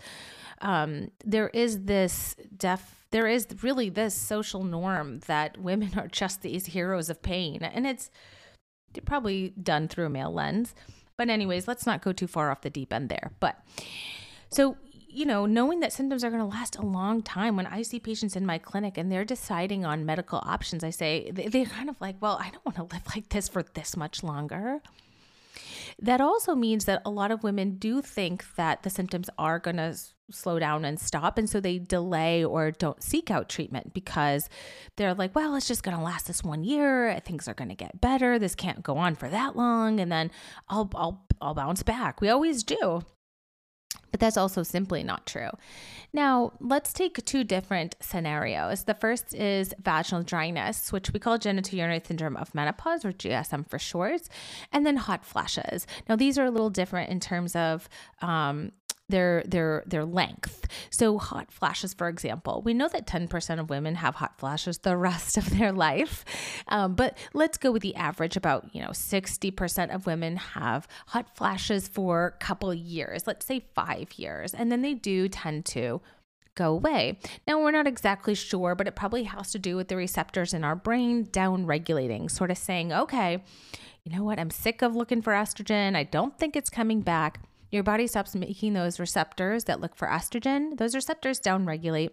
Um, 0.60 1.12
there 1.24 1.50
is 1.50 1.84
this 1.84 2.34
def 2.56 3.03
there 3.14 3.28
is 3.28 3.46
really 3.62 3.88
this 3.88 4.12
social 4.12 4.64
norm 4.64 5.20
that 5.28 5.56
women 5.56 5.92
are 5.96 6.08
just 6.08 6.42
these 6.42 6.66
heroes 6.66 7.08
of 7.08 7.22
pain. 7.22 7.62
And 7.62 7.86
it's 7.86 8.10
probably 9.04 9.50
done 9.50 9.86
through 9.86 10.06
a 10.06 10.10
male 10.10 10.32
lens. 10.32 10.74
But, 11.16 11.30
anyways, 11.30 11.68
let's 11.68 11.86
not 11.86 12.02
go 12.02 12.12
too 12.12 12.26
far 12.26 12.50
off 12.50 12.62
the 12.62 12.70
deep 12.70 12.92
end 12.92 13.10
there. 13.10 13.30
But 13.38 13.60
so, 14.48 14.76
you 15.08 15.26
know, 15.26 15.46
knowing 15.46 15.78
that 15.78 15.92
symptoms 15.92 16.24
are 16.24 16.30
going 16.30 16.42
to 16.42 16.56
last 16.56 16.74
a 16.74 16.82
long 16.82 17.22
time, 17.22 17.54
when 17.54 17.66
I 17.68 17.82
see 17.82 18.00
patients 18.00 18.34
in 18.34 18.44
my 18.44 18.58
clinic 18.58 18.98
and 18.98 19.12
they're 19.12 19.24
deciding 19.24 19.84
on 19.84 20.04
medical 20.04 20.40
options, 20.44 20.82
I 20.82 20.90
say, 20.90 21.30
they're 21.30 21.66
kind 21.66 21.88
of 21.88 22.00
like, 22.00 22.16
well, 22.20 22.36
I 22.40 22.50
don't 22.50 22.66
want 22.66 22.74
to 22.78 22.96
live 22.96 23.06
like 23.14 23.28
this 23.28 23.48
for 23.48 23.62
this 23.62 23.96
much 23.96 24.24
longer. 24.24 24.82
That 26.00 26.20
also 26.20 26.56
means 26.56 26.86
that 26.86 27.00
a 27.04 27.10
lot 27.10 27.30
of 27.30 27.44
women 27.44 27.76
do 27.76 28.02
think 28.02 28.44
that 28.56 28.82
the 28.82 28.90
symptoms 28.90 29.30
are 29.38 29.60
going 29.60 29.76
to 29.76 29.96
slow 30.30 30.58
down 30.58 30.84
and 30.84 30.98
stop. 30.98 31.38
And 31.38 31.48
so 31.48 31.60
they 31.60 31.78
delay 31.78 32.44
or 32.44 32.70
don't 32.70 33.02
seek 33.02 33.30
out 33.30 33.48
treatment 33.48 33.94
because 33.94 34.48
they're 34.96 35.14
like, 35.14 35.34
well, 35.34 35.54
it's 35.54 35.68
just 35.68 35.82
going 35.82 35.96
to 35.96 36.02
last 36.02 36.26
this 36.26 36.42
one 36.42 36.64
year. 36.64 37.20
Things 37.24 37.48
are 37.48 37.54
going 37.54 37.68
to 37.68 37.74
get 37.74 38.00
better. 38.00 38.38
This 38.38 38.54
can't 38.54 38.82
go 38.82 38.96
on 38.96 39.14
for 39.14 39.28
that 39.28 39.56
long. 39.56 40.00
And 40.00 40.10
then 40.10 40.30
I'll, 40.68 40.90
I'll, 40.94 41.26
I'll 41.40 41.54
bounce 41.54 41.82
back. 41.82 42.20
We 42.20 42.28
always 42.28 42.62
do. 42.62 43.02
But 44.10 44.20
that's 44.20 44.36
also 44.36 44.62
simply 44.62 45.02
not 45.02 45.26
true. 45.26 45.50
Now, 46.12 46.52
let's 46.60 46.92
take 46.92 47.24
two 47.24 47.42
different 47.42 47.96
scenarios. 47.98 48.84
The 48.84 48.94
first 48.94 49.34
is 49.34 49.74
vaginal 49.82 50.22
dryness, 50.22 50.92
which 50.92 51.12
we 51.12 51.18
call 51.18 51.36
genitourinary 51.36 52.06
syndrome 52.06 52.36
of 52.36 52.54
menopause, 52.54 53.04
or 53.04 53.10
GSM 53.10 53.68
for 53.68 53.80
short, 53.80 54.22
and 54.70 54.86
then 54.86 54.98
hot 54.98 55.24
flashes. 55.24 55.88
Now, 56.08 56.14
these 56.14 56.38
are 56.38 56.44
a 56.44 56.52
little 56.52 56.70
different 56.70 57.10
in 57.10 57.18
terms 57.18 57.56
of 57.56 57.88
um, 58.22 58.70
their 59.08 59.42
their 59.46 59.82
their 59.86 60.04
length. 60.04 60.66
So 60.90 61.18
hot 61.18 61.52
flashes, 61.52 61.94
for 61.94 62.08
example, 62.08 62.62
we 62.64 62.74
know 62.74 62.88
that 62.88 63.06
10% 63.06 63.60
of 63.60 63.70
women 63.70 63.96
have 63.96 64.16
hot 64.16 64.38
flashes 64.38 64.78
the 64.78 64.96
rest 64.96 65.36
of 65.36 65.58
their 65.58 65.72
life, 65.72 66.24
um, 66.68 66.94
but 66.94 67.18
let's 67.32 67.58
go 67.58 67.70
with 67.72 67.82
the 67.82 67.94
average. 67.96 68.36
About 68.36 68.74
you 68.74 68.82
know 68.82 68.90
60% 68.90 69.94
of 69.94 70.06
women 70.06 70.36
have 70.36 70.88
hot 71.08 71.36
flashes 71.36 71.88
for 71.88 72.34
a 72.34 72.44
couple 72.44 72.72
years, 72.72 73.26
let's 73.26 73.46
say 73.46 73.64
five 73.74 74.12
years, 74.16 74.54
and 74.54 74.72
then 74.72 74.82
they 74.82 74.94
do 74.94 75.28
tend 75.28 75.66
to 75.66 76.00
go 76.54 76.72
away. 76.72 77.18
Now, 77.46 77.60
we're 77.60 77.72
not 77.72 77.86
exactly 77.86 78.34
sure, 78.34 78.74
but 78.74 78.86
it 78.86 78.94
probably 78.94 79.24
has 79.24 79.50
to 79.52 79.58
do 79.58 79.76
with 79.76 79.88
the 79.88 79.96
receptors 79.96 80.54
in 80.54 80.64
our 80.64 80.76
brain 80.76 81.24
down 81.24 81.66
regulating, 81.66 82.28
sort 82.28 82.50
of 82.52 82.58
saying, 82.58 82.92
okay, 82.92 83.42
you 84.04 84.16
know 84.16 84.22
what, 84.22 84.38
I'm 84.38 84.50
sick 84.50 84.82
of 84.82 84.94
looking 84.94 85.20
for 85.20 85.32
estrogen. 85.32 85.96
I 85.96 86.04
don't 86.04 86.38
think 86.38 86.56
it's 86.56 86.70
coming 86.70 87.00
back 87.00 87.40
your 87.70 87.82
body 87.82 88.06
stops 88.06 88.34
making 88.34 88.74
those 88.74 89.00
receptors 89.00 89.64
that 89.64 89.80
look 89.80 89.96
for 89.96 90.08
estrogen. 90.08 90.76
Those 90.76 90.94
receptors 90.94 91.40
downregulate. 91.40 92.10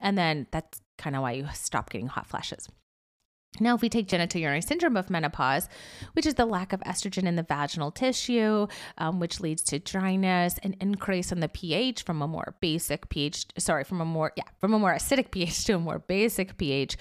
And 0.00 0.16
then 0.16 0.46
that's 0.50 0.80
kind 0.98 1.16
of 1.16 1.22
why 1.22 1.32
you 1.32 1.46
stop 1.52 1.90
getting 1.90 2.08
hot 2.08 2.26
flashes. 2.26 2.68
Now, 3.58 3.74
if 3.74 3.82
we 3.82 3.88
take 3.88 4.06
genitourinary 4.06 4.62
syndrome 4.62 4.96
of 4.96 5.10
menopause, 5.10 5.68
which 6.12 6.24
is 6.24 6.34
the 6.34 6.46
lack 6.46 6.72
of 6.72 6.80
estrogen 6.80 7.24
in 7.24 7.34
the 7.34 7.42
vaginal 7.42 7.90
tissue, 7.90 8.68
um, 8.96 9.18
which 9.18 9.40
leads 9.40 9.62
to 9.64 9.80
dryness, 9.80 10.58
an 10.62 10.76
increase 10.80 11.32
in 11.32 11.40
the 11.40 11.48
pH 11.48 12.02
from 12.02 12.22
a 12.22 12.28
more 12.28 12.54
basic 12.60 13.08
pH, 13.08 13.46
sorry, 13.58 13.82
from 13.82 14.00
a 14.00 14.04
more 14.04 14.32
yeah, 14.36 14.44
from 14.58 14.72
a 14.72 14.78
more 14.78 14.94
acidic 14.94 15.30
pH 15.32 15.64
to 15.64 15.72
a 15.74 15.78
more 15.78 15.98
basic 15.98 16.56
pH, 16.58 16.96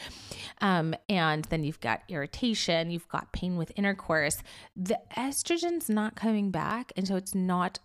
um, 0.60 0.96
and 1.08 1.46
then 1.46 1.63
you've 1.63 1.79
got 1.79 2.01
irritation, 2.10 2.89
you've 2.89 3.08
got 3.10 3.32
pain 3.32 3.56
with 3.56 3.72
intercourse. 3.75 4.41
The 4.75 5.00
estrogen's 5.15 5.88
not 5.88 6.15
coming 6.15 6.50
back, 6.50 6.91
and 6.98 7.08
so 7.08 7.15
it's 7.15 7.36
not 7.36 7.79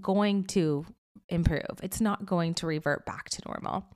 going 0.00 0.44
to 0.44 0.84
improve. 1.32 1.80
It's 1.82 2.00
not 2.00 2.26
going 2.26 2.54
to 2.54 2.66
revert 2.66 3.06
back 3.06 3.28
to 3.30 3.42
normal. 3.46 3.86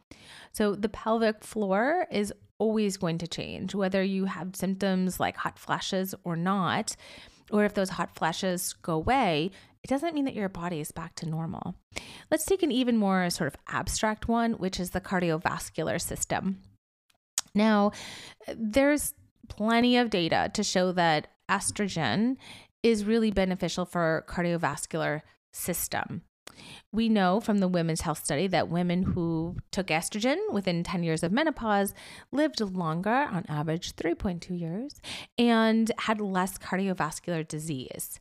So 0.52 0.74
the 0.74 0.88
pelvic 0.88 1.44
floor 1.44 2.06
is 2.10 2.32
always 2.58 2.96
going 2.96 3.18
to 3.18 3.26
change, 3.26 3.74
whether 3.74 4.02
you 4.02 4.24
have 4.24 4.56
symptoms 4.56 5.20
like 5.20 5.36
hot 5.36 5.58
flashes 5.58 6.14
or 6.24 6.36
not, 6.36 6.96
or 7.50 7.64
if 7.64 7.74
those 7.74 7.90
hot 7.90 8.16
flashes 8.16 8.72
go 8.72 8.94
away, 8.94 9.50
it 9.84 9.88
doesn't 9.88 10.14
mean 10.14 10.24
that 10.24 10.34
your 10.34 10.48
body 10.48 10.80
is 10.80 10.90
back 10.90 11.14
to 11.16 11.28
normal. 11.28 11.76
Let's 12.30 12.44
take 12.44 12.62
an 12.62 12.72
even 12.72 12.96
more 12.96 13.30
sort 13.30 13.48
of 13.48 13.60
abstract 13.68 14.26
one, 14.26 14.54
which 14.54 14.80
is 14.80 14.90
the 14.90 15.00
cardiovascular 15.00 16.00
system. 16.00 16.58
Now, 17.54 17.92
there's 18.54 19.14
plenty 19.48 19.96
of 19.96 20.10
data 20.10 20.50
to 20.54 20.64
show 20.64 20.92
that 20.92 21.28
estrogen 21.48 22.36
is 22.82 23.04
really 23.04 23.30
beneficial 23.30 23.84
for 23.84 24.24
cardiovascular 24.28 25.22
system. 25.52 26.22
We 26.92 27.08
know 27.08 27.40
from 27.40 27.58
the 27.58 27.68
Women's 27.68 28.02
Health 28.02 28.24
Study 28.24 28.46
that 28.48 28.68
women 28.68 29.02
who 29.02 29.56
took 29.70 29.88
estrogen 29.88 30.36
within 30.52 30.82
10 30.82 31.02
years 31.02 31.22
of 31.22 31.32
menopause 31.32 31.94
lived 32.32 32.60
longer, 32.60 33.10
on 33.10 33.44
average 33.48 33.94
3.2 33.96 34.58
years, 34.58 35.00
and 35.38 35.90
had 35.98 36.20
less 36.20 36.58
cardiovascular 36.58 37.46
disease. 37.46 38.20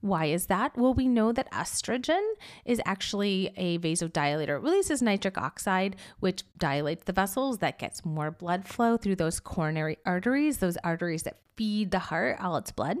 Why 0.00 0.26
is 0.26 0.46
that? 0.46 0.76
Well, 0.76 0.94
we 0.94 1.08
know 1.08 1.32
that 1.32 1.50
estrogen 1.52 2.26
is 2.64 2.80
actually 2.86 3.52
a 3.56 3.78
vasodilator. 3.78 4.56
It 4.56 4.62
releases 4.62 5.02
nitric 5.02 5.36
oxide, 5.36 5.96
which 6.20 6.44
dilates 6.58 7.04
the 7.04 7.12
vessels, 7.12 7.58
that 7.58 7.78
gets 7.78 8.04
more 8.04 8.30
blood 8.30 8.66
flow 8.66 8.96
through 8.96 9.16
those 9.16 9.40
coronary 9.40 9.98
arteries, 10.06 10.58
those 10.58 10.76
arteries 10.78 11.24
that 11.24 11.40
feed 11.56 11.90
the 11.90 11.98
heart 11.98 12.38
all 12.40 12.56
its 12.56 12.72
blood. 12.72 12.98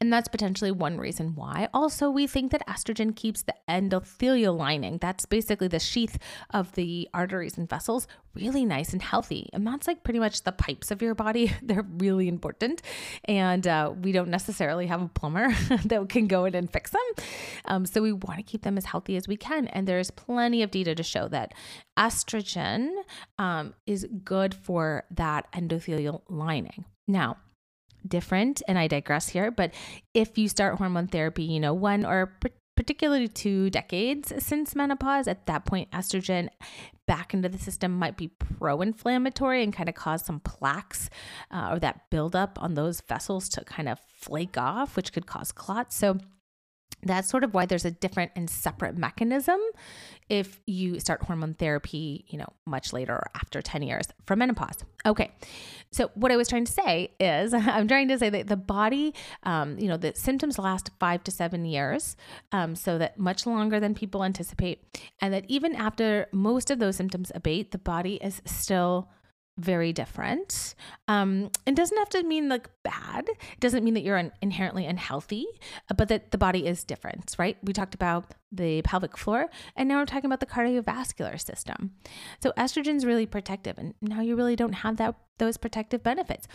And 0.00 0.12
that's 0.12 0.28
potentially 0.28 0.70
one 0.70 0.98
reason 0.98 1.34
why. 1.34 1.68
Also, 1.72 2.10
we 2.10 2.26
think 2.26 2.52
that 2.52 2.66
estrogen 2.66 3.14
keeps 3.14 3.42
the 3.42 3.54
endothelial 3.68 4.56
lining, 4.56 4.98
that's 4.98 5.26
basically 5.26 5.68
the 5.68 5.78
sheath 5.78 6.18
of 6.50 6.72
the 6.72 7.08
arteries 7.12 7.58
and 7.58 7.68
vessels, 7.68 8.06
really 8.34 8.64
nice 8.64 8.92
and 8.92 9.02
healthy. 9.02 9.48
And 9.52 9.66
that's 9.66 9.86
like 9.86 10.04
pretty 10.04 10.18
much 10.18 10.42
the 10.44 10.52
pipes 10.52 10.90
of 10.90 11.02
your 11.02 11.14
body. 11.14 11.52
They're 11.62 11.86
really 11.98 12.28
important. 12.28 12.82
And 13.24 13.66
uh, 13.66 13.92
we 14.00 14.12
don't 14.12 14.28
necessarily 14.28 14.86
have 14.86 15.02
a 15.02 15.08
plumber 15.08 15.48
that 15.86 16.08
can 16.08 16.26
go 16.26 16.44
in 16.44 16.54
and 16.54 16.72
fix 16.72 16.90
them. 16.90 17.24
Um, 17.64 17.86
so 17.86 18.02
we 18.02 18.12
want 18.12 18.38
to 18.38 18.42
keep 18.42 18.62
them 18.62 18.78
as 18.78 18.86
healthy 18.86 19.16
as 19.16 19.28
we 19.28 19.36
can. 19.36 19.68
And 19.68 19.86
there's 19.86 20.10
plenty 20.10 20.62
of 20.62 20.70
data 20.70 20.94
to 20.94 21.02
show 21.02 21.28
that 21.28 21.54
estrogen 21.98 22.90
um, 23.38 23.74
is 23.86 24.06
good 24.24 24.54
for 24.54 25.04
that 25.10 25.50
endothelial 25.52 26.22
lining. 26.28 26.84
Now, 27.06 27.38
different, 28.08 28.62
and 28.68 28.78
I 28.78 28.88
digress 28.88 29.28
here, 29.28 29.50
but 29.50 29.72
if 30.14 30.38
you 30.38 30.48
start 30.48 30.78
hormone 30.78 31.06
therapy, 31.06 31.44
you 31.44 31.60
know, 31.60 31.74
one 31.74 32.04
or 32.04 32.38
particularly 32.76 33.26
two 33.26 33.70
decades 33.70 34.32
since 34.38 34.74
menopause, 34.76 35.26
at 35.26 35.46
that 35.46 35.64
point, 35.64 35.90
estrogen 35.90 36.48
back 37.08 37.34
into 37.34 37.48
the 37.48 37.58
system 37.58 37.98
might 37.98 38.16
be 38.16 38.28
pro 38.28 38.80
inflammatory 38.80 39.64
and 39.64 39.72
kind 39.72 39.88
of 39.88 39.94
cause 39.94 40.24
some 40.24 40.38
plaques 40.40 41.10
uh, 41.50 41.70
or 41.72 41.78
that 41.80 42.08
buildup 42.10 42.62
on 42.62 42.74
those 42.74 43.00
vessels 43.00 43.48
to 43.48 43.64
kind 43.64 43.88
of 43.88 43.98
flake 44.06 44.56
off, 44.56 44.94
which 44.94 45.12
could 45.12 45.26
cause 45.26 45.50
clots. 45.50 45.96
So, 45.96 46.18
That's 47.02 47.28
sort 47.28 47.44
of 47.44 47.54
why 47.54 47.66
there's 47.66 47.84
a 47.84 47.90
different 47.90 48.32
and 48.34 48.50
separate 48.50 48.96
mechanism 48.96 49.60
if 50.28 50.60
you 50.66 51.00
start 51.00 51.22
hormone 51.22 51.54
therapy, 51.54 52.24
you 52.28 52.38
know, 52.38 52.52
much 52.66 52.92
later 52.92 53.14
or 53.14 53.30
after 53.34 53.62
10 53.62 53.82
years 53.82 54.06
from 54.26 54.40
menopause. 54.40 54.84
Okay. 55.06 55.32
So, 55.90 56.10
what 56.14 56.30
I 56.30 56.36
was 56.36 56.48
trying 56.48 56.66
to 56.66 56.72
say 56.72 57.12
is, 57.18 57.54
I'm 57.54 57.88
trying 57.88 58.08
to 58.08 58.18
say 58.18 58.28
that 58.30 58.46
the 58.46 58.56
body, 58.56 59.14
um, 59.44 59.78
you 59.78 59.88
know, 59.88 59.96
the 59.96 60.12
symptoms 60.14 60.58
last 60.58 60.90
five 60.98 61.24
to 61.24 61.30
seven 61.30 61.64
years, 61.64 62.16
um, 62.52 62.74
so 62.74 62.98
that 62.98 63.18
much 63.18 63.46
longer 63.46 63.80
than 63.80 63.94
people 63.94 64.24
anticipate. 64.24 64.82
And 65.20 65.32
that 65.32 65.44
even 65.48 65.74
after 65.74 66.26
most 66.32 66.70
of 66.70 66.78
those 66.78 66.96
symptoms 66.96 67.32
abate, 67.34 67.70
the 67.70 67.78
body 67.78 68.16
is 68.16 68.42
still 68.44 69.08
very 69.58 69.92
different. 69.92 70.74
Um, 71.08 71.50
it 71.66 71.74
doesn't 71.74 71.98
have 71.98 72.08
to 72.10 72.22
mean 72.22 72.48
like 72.48 72.70
bad. 72.84 73.28
It 73.28 73.60
doesn't 73.60 73.84
mean 73.84 73.94
that 73.94 74.02
you're 74.02 74.16
un- 74.16 74.32
inherently 74.40 74.86
unhealthy, 74.86 75.46
uh, 75.90 75.94
but 75.94 76.08
that 76.08 76.30
the 76.30 76.38
body 76.38 76.66
is 76.66 76.84
different, 76.84 77.34
right? 77.38 77.58
We 77.62 77.72
talked 77.72 77.94
about 77.94 78.32
the 78.52 78.82
pelvic 78.82 79.18
floor, 79.18 79.48
and 79.76 79.88
now 79.88 79.98
we're 79.98 80.06
talking 80.06 80.26
about 80.26 80.40
the 80.40 80.46
cardiovascular 80.46 81.40
system. 81.40 81.92
So 82.42 82.52
estrogen's 82.56 83.04
really 83.04 83.26
protective, 83.26 83.78
and 83.78 83.94
now 84.00 84.20
you 84.20 84.36
really 84.36 84.56
don't 84.56 84.72
have 84.72 84.96
that 84.98 85.16
those 85.38 85.56
protective 85.56 86.02
benefits. 86.02 86.48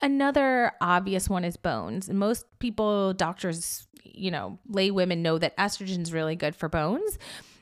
Another 0.00 0.72
obvious 0.80 1.28
one 1.28 1.44
is 1.44 1.56
bones. 1.58 2.08
Most 2.08 2.46
people, 2.58 3.12
doctors, 3.12 3.86
you 4.02 4.30
know, 4.30 4.58
lay 4.66 4.90
women 4.90 5.22
know 5.22 5.38
that 5.38 5.56
estrogen's 5.58 6.12
really 6.12 6.36
good 6.36 6.56
for 6.56 6.68
bones. 6.68 7.18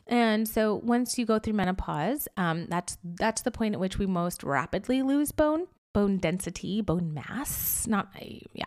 And 0.09 0.49
so 0.49 0.75
once 0.75 1.19
you 1.19 1.27
go 1.27 1.39
through 1.39 1.53
menopause, 1.53 2.29
um, 2.37 2.67
that's 2.67 2.97
that's 3.05 3.43
the 3.43 3.51
point 3.51 3.75
at 3.75 3.81
which 3.81 3.99
we 3.99 4.07
most 4.07 4.43
rapidly 4.43 5.03
lose 5.03 5.33
bone 5.33 5.67
bone 5.99 6.19
density, 6.19 6.81
bone 6.81 7.13
mass, 7.13 7.87
not 7.87 8.09
yeah. 8.53 8.67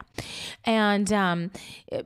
And 0.65 1.12
um, 1.13 1.51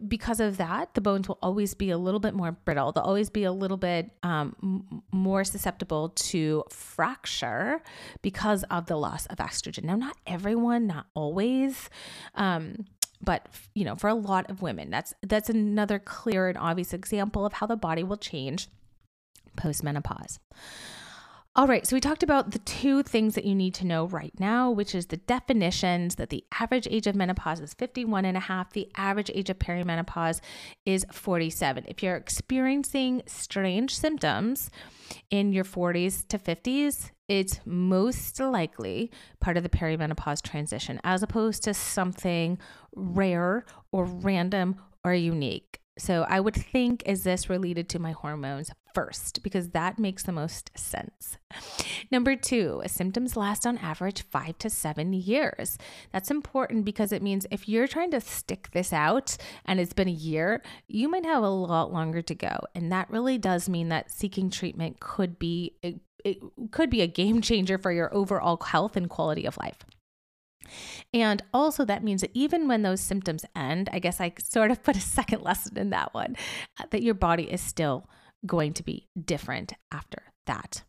because 0.07 0.39
of 0.39 0.57
that, 0.57 0.93
the 0.93 1.01
bones 1.01 1.27
will 1.27 1.39
always 1.41 1.73
be 1.73 1.89
a 1.89 1.97
little 1.97 2.19
bit 2.19 2.33
more 2.33 2.51
brittle. 2.51 2.91
They'll 2.91 3.03
always 3.03 3.29
be 3.29 3.43
a 3.43 3.51
little 3.51 3.77
bit 3.77 4.11
um, 4.21 5.03
more 5.11 5.43
susceptible 5.43 6.09
to 6.09 6.63
fracture 6.69 7.81
because 8.21 8.63
of 8.65 8.85
the 8.85 8.97
loss 8.97 9.25
of 9.27 9.37
estrogen. 9.37 9.85
Now, 9.85 9.95
not 9.95 10.15
everyone, 10.27 10.85
not 10.85 11.07
always. 11.15 11.89
Um, 12.35 12.85
but 13.19 13.47
you 13.73 13.85
know, 13.85 13.95
for 13.95 14.09
a 14.09 14.13
lot 14.13 14.49
of 14.51 14.61
women, 14.61 14.89
that's 14.89 15.13
that's 15.23 15.49
another 15.49 15.97
clear 15.97 16.49
and 16.49 16.57
obvious 16.57 16.93
example 16.93 17.45
of 17.45 17.53
how 17.53 17.65
the 17.65 17.77
body 17.77 18.03
will 18.03 18.17
change 18.17 18.67
postmenopause. 19.55 20.39
All 21.57 21.67
right, 21.67 21.87
so 21.87 21.95
we 21.95 22.01
talked 22.01 22.21
about 22.21 22.51
the 22.51 22.59
two 22.59 23.01
things 23.01 23.35
that 23.35 23.45
you 23.45 23.55
need 23.55 23.73
to 23.75 23.85
know 23.85 24.07
right 24.07 24.33
now, 24.37 24.69
which 24.69 24.93
is 24.93 25.05
the 25.05 25.15
definitions 25.15 26.15
that 26.15 26.29
the 26.29 26.43
average 26.59 26.85
age 26.91 27.07
of 27.07 27.15
menopause 27.15 27.61
is 27.61 27.73
51 27.73 28.25
and 28.25 28.35
a 28.35 28.41
half, 28.41 28.73
the 28.73 28.91
average 28.97 29.31
age 29.33 29.49
of 29.49 29.57
perimenopause 29.57 30.41
is 30.85 31.05
47. 31.13 31.85
If 31.87 32.03
you're 32.03 32.17
experiencing 32.17 33.21
strange 33.25 33.97
symptoms 33.97 34.69
in 35.29 35.53
your 35.53 35.63
40s 35.63 36.27
to 36.27 36.37
50s, 36.37 37.11
it's 37.29 37.61
most 37.63 38.37
likely 38.41 39.09
part 39.39 39.55
of 39.55 39.63
the 39.63 39.69
perimenopause 39.69 40.41
transition 40.41 40.99
as 41.05 41.23
opposed 41.23 41.63
to 41.63 41.73
something 41.73 42.57
rare 42.93 43.65
or 43.93 44.03
random 44.03 44.75
or 45.05 45.13
unique. 45.13 45.79
So 45.97 46.25
I 46.27 46.39
would 46.41 46.55
think, 46.55 47.03
is 47.05 47.23
this 47.23 47.49
related 47.49 47.87
to 47.89 47.99
my 47.99 48.11
hormones 48.11 48.69
first? 48.93 49.43
Because 49.43 49.69
that 49.69 49.97
makes 49.97 50.23
the 50.23 50.33
most 50.33 50.71
sense. 50.77 51.37
Number 52.11 52.35
two, 52.35 52.81
symptoms 52.85 53.37
last 53.37 53.65
on 53.65 53.77
average 53.77 54.23
five 54.23 54.57
to 54.59 54.69
seven 54.69 55.13
years. 55.13 55.77
That's 56.11 56.31
important 56.31 56.83
because 56.83 57.13
it 57.13 57.21
means 57.21 57.47
if 57.49 57.69
you're 57.69 57.87
trying 57.87 58.11
to 58.11 58.19
stick 58.19 58.69
this 58.73 58.91
out 58.91 59.37
and 59.65 59.79
it's 59.79 59.93
been 59.93 60.09
a 60.09 60.11
year, 60.11 60.61
you 60.87 61.07
might 61.07 61.25
have 61.25 61.43
a 61.43 61.49
lot 61.49 61.93
longer 61.93 62.21
to 62.23 62.35
go. 62.35 62.59
And 62.73 62.91
that 62.91 63.09
really 63.09 63.37
does 63.37 63.69
mean 63.69 63.89
that 63.89 64.11
seeking 64.11 64.49
treatment 64.49 64.99
could 64.99 65.39
be 65.39 65.75
it 66.25 66.41
could 66.71 66.89
be 66.89 67.01
a 67.01 67.07
game 67.07 67.39
changer 67.39 67.77
for 67.77 67.91
your 67.91 68.13
overall 68.13 68.57
health 68.57 68.97
and 68.97 69.09
quality 69.09 69.45
of 69.45 69.57
life. 69.57 69.85
And 71.13 71.41
also, 71.53 71.85
that 71.85 72.03
means 72.03 72.21
that 72.21 72.31
even 72.33 72.67
when 72.67 72.81
those 72.81 73.01
symptoms 73.01 73.45
end, 73.55 73.89
I 73.91 73.99
guess 73.99 74.19
I 74.19 74.33
sort 74.43 74.71
of 74.71 74.83
put 74.83 74.97
a 74.97 75.01
second 75.01 75.41
lesson 75.41 75.77
in 75.77 75.89
that 75.91 76.13
one 76.13 76.35
uh, 76.79 76.85
that 76.91 77.03
your 77.03 77.13
body 77.13 77.43
is 77.43 77.61
still 77.61 78.09
going 78.45 78.73
to 78.73 78.83
be 78.83 79.07
different 79.19 79.73
after 79.91 80.23
that. 80.45 80.83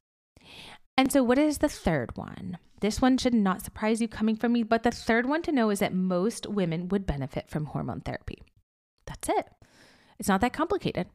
And 0.97 1.13
so, 1.13 1.23
what 1.23 1.39
is 1.39 1.59
the 1.59 1.69
third 1.69 2.17
one? 2.17 2.59
This 2.81 3.01
one 3.01 3.17
should 3.19 3.35
not 3.35 3.63
surprise 3.63 4.01
you 4.01 4.09
coming 4.09 4.37
from 4.37 4.53
me, 4.53 4.63
but 4.63 4.83
the 4.83 4.91
third 4.91 5.27
one 5.27 5.43
to 5.43 5.53
know 5.53 5.71
is 5.71 5.79
that 5.79 5.95
most 5.95 6.47
women 6.47 6.89
would 6.89 7.07
benefit 7.07 7.49
from 7.49 7.67
hormone 7.67 8.01
therapy. 8.01 8.43
That's 9.07 9.29
it. 9.29 9.47
It's 10.19 10.29
not 10.29 10.41
that 10.43 10.53
complicated. 10.53 11.09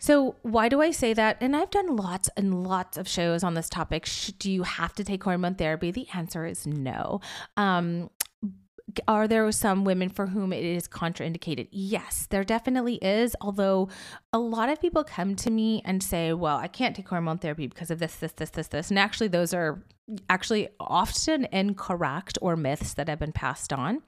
So, 0.00 0.36
why 0.40 0.70
do 0.70 0.80
I 0.80 0.90
say 0.90 1.12
that? 1.12 1.36
And 1.40 1.54
I've 1.54 1.70
done 1.70 1.94
lots 1.94 2.30
and 2.34 2.64
lots 2.64 2.96
of 2.96 3.06
shows 3.06 3.44
on 3.44 3.52
this 3.52 3.68
topic. 3.68 4.08
Do 4.38 4.50
you 4.50 4.62
have 4.62 4.94
to 4.94 5.04
take 5.04 5.22
hormone 5.22 5.56
therapy? 5.56 5.90
The 5.90 6.08
answer 6.14 6.46
is 6.46 6.66
no. 6.66 7.20
Um, 7.58 8.08
are 9.06 9.28
there 9.28 9.52
some 9.52 9.84
women 9.84 10.08
for 10.08 10.26
whom 10.26 10.54
it 10.54 10.64
is 10.64 10.88
contraindicated? 10.88 11.68
Yes, 11.70 12.26
there 12.30 12.44
definitely 12.44 12.94
is. 12.96 13.36
Although 13.42 13.88
a 14.32 14.38
lot 14.38 14.70
of 14.70 14.80
people 14.80 15.04
come 15.04 15.36
to 15.36 15.50
me 15.50 15.82
and 15.84 16.02
say, 16.02 16.32
well, 16.32 16.56
I 16.56 16.66
can't 16.66 16.96
take 16.96 17.06
hormone 17.06 17.38
therapy 17.38 17.66
because 17.66 17.90
of 17.90 17.98
this, 17.98 18.16
this, 18.16 18.32
this, 18.32 18.50
this, 18.50 18.68
this. 18.68 18.88
And 18.88 18.98
actually, 18.98 19.28
those 19.28 19.52
are 19.52 19.82
actually 20.30 20.68
often 20.80 21.46
incorrect 21.52 22.38
or 22.40 22.56
myths 22.56 22.94
that 22.94 23.08
have 23.08 23.18
been 23.18 23.32
passed 23.32 23.70
on. 23.70 24.02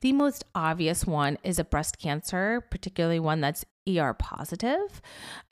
The 0.00 0.12
most 0.12 0.44
obvious 0.52 1.06
one 1.06 1.38
is 1.44 1.60
a 1.60 1.64
breast 1.64 1.98
cancer, 1.98 2.66
particularly 2.70 3.20
one 3.20 3.40
that's 3.40 3.64
ER 3.88 4.14
positive 4.14 5.02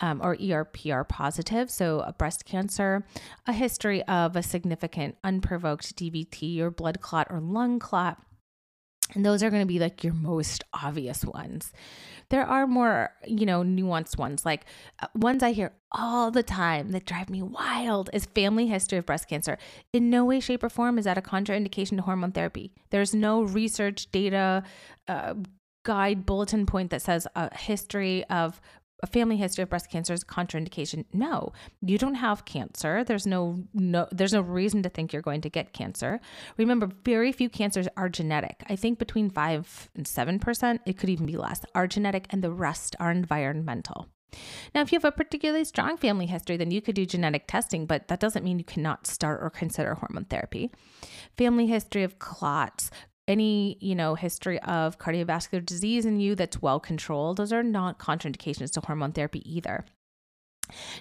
um, 0.01 0.21
or 0.23 0.37
ERPR 0.37 1.09
positive. 1.09 1.71
So, 1.71 2.01
a 2.01 2.13
breast 2.13 2.45
cancer, 2.45 3.05
a 3.47 3.53
history 3.53 4.03
of 4.05 4.37
a 4.37 4.43
significant 4.43 5.17
unprovoked 5.25 5.97
DVT 5.97 6.61
or 6.61 6.71
blood 6.71 7.01
clot 7.01 7.29
or 7.31 7.41
lung 7.41 7.79
clot. 7.79 8.21
And 9.15 9.27
those 9.27 9.43
are 9.43 9.51
going 9.51 9.63
to 9.63 9.67
be 9.67 9.79
like 9.79 10.05
your 10.05 10.13
most 10.13 10.65
obvious 10.73 11.25
ones. 11.25 11.73
There 12.29 12.47
are 12.47 12.67
more, 12.67 13.13
you 13.27 13.45
know, 13.45 13.63
nuanced 13.63 14.17
ones, 14.17 14.47
like 14.47 14.65
uh, 15.03 15.09
ones 15.15 15.43
I 15.43 15.51
hear 15.51 15.73
all 15.91 16.31
the 16.31 16.45
time 16.45 16.93
that 16.93 17.07
drive 17.07 17.29
me 17.29 17.43
wild 17.43 18.09
is 18.13 18.27
family 18.27 18.69
history 18.69 18.99
of 18.99 19.07
breast 19.07 19.29
cancer. 19.29 19.59
In 19.93 20.11
no 20.11 20.25
way, 20.25 20.39
shape, 20.39 20.63
or 20.63 20.69
form 20.69 20.97
is 20.97 21.07
that 21.07 21.19
a 21.19 21.23
contraindication 21.23 21.97
to 21.97 22.03
hormone 22.03 22.31
therapy. 22.33 22.73
There's 22.91 23.13
no 23.13 23.43
research 23.43 24.11
data, 24.13 24.63
uh, 25.09 25.35
guide 25.83 26.27
bulletin 26.27 26.67
point 26.67 26.91
that 26.91 27.03
says 27.03 27.27
a 27.35 27.57
history 27.57 28.25
of 28.27 28.61
a 29.03 29.07
family 29.07 29.37
history 29.37 29.63
of 29.63 29.71
breast 29.71 29.91
cancer 29.91 30.13
is 30.13 30.25
contraindication. 30.25 31.05
No, 31.13 31.53
you 31.81 31.99
don't 31.99 32.17
have 32.17 32.45
cancer. 32.45 33.05
There's 33.05 33.27
no 33.27 33.65
no 33.73 34.07
there's 34.13 34.33
no 34.33 34.41
reason 34.41 34.83
to 34.83 34.89
think 34.89 35.13
you're 35.13 35.23
going 35.23 35.41
to 35.43 35.49
get 35.49 35.73
cancer. 35.73 36.21
Remember, 36.57 36.89
very 37.05 37.33
few 37.33 37.49
cancers 37.49 37.89
are 37.97 38.09
genetic. 38.09 38.63
I 38.69 38.77
think 38.77 38.99
between 38.99 39.31
5 39.31 39.91
and 39.97 40.07
7%, 40.07 40.81
it 40.87 40.99
could 40.99 41.09
even 41.09 41.27
be 41.27 41.37
less, 41.37 41.63
are 41.75 41.87
genetic 41.87 42.27
and 42.31 42.43
the 42.43 42.53
rest 42.53 42.97
are 43.01 43.11
environmental. 43.11 44.09
Now, 44.75 44.83
if 44.83 44.93
you 44.93 44.97
have 44.97 45.05
a 45.05 45.13
particularly 45.13 45.65
strong 45.65 45.97
family 45.97 46.27
history, 46.27 46.57
then 46.57 46.71
you 46.71 46.81
could 46.81 46.95
do 46.95 47.05
genetic 47.05 47.49
testing, 47.49 47.87
but 47.87 48.09
that 48.09 48.21
doesn't 48.21 48.45
mean 48.45 48.59
you 48.59 48.65
cannot 48.65 49.07
start 49.07 49.41
or 49.43 49.51
consider 49.51 49.95
hormone 49.95 50.27
therapy. 50.27 50.71
Family 51.37 51.67
history 51.67 52.05
of 52.05 52.19
clots, 52.19 52.91
any, 53.31 53.79
you 53.81 53.95
know, 53.95 54.15
history 54.15 54.61
of 54.61 54.99
cardiovascular 54.99 55.65
disease 55.65 56.05
in 56.05 56.21
you 56.21 56.35
that's 56.35 56.61
well 56.61 56.81
controlled, 56.81 57.39
those 57.39 57.53
are 57.53 57.63
not 57.63 57.99
contraindications 57.99 58.73
to 58.73 58.81
hormone 58.81 59.13
therapy 59.13 59.43
either. 59.51 59.87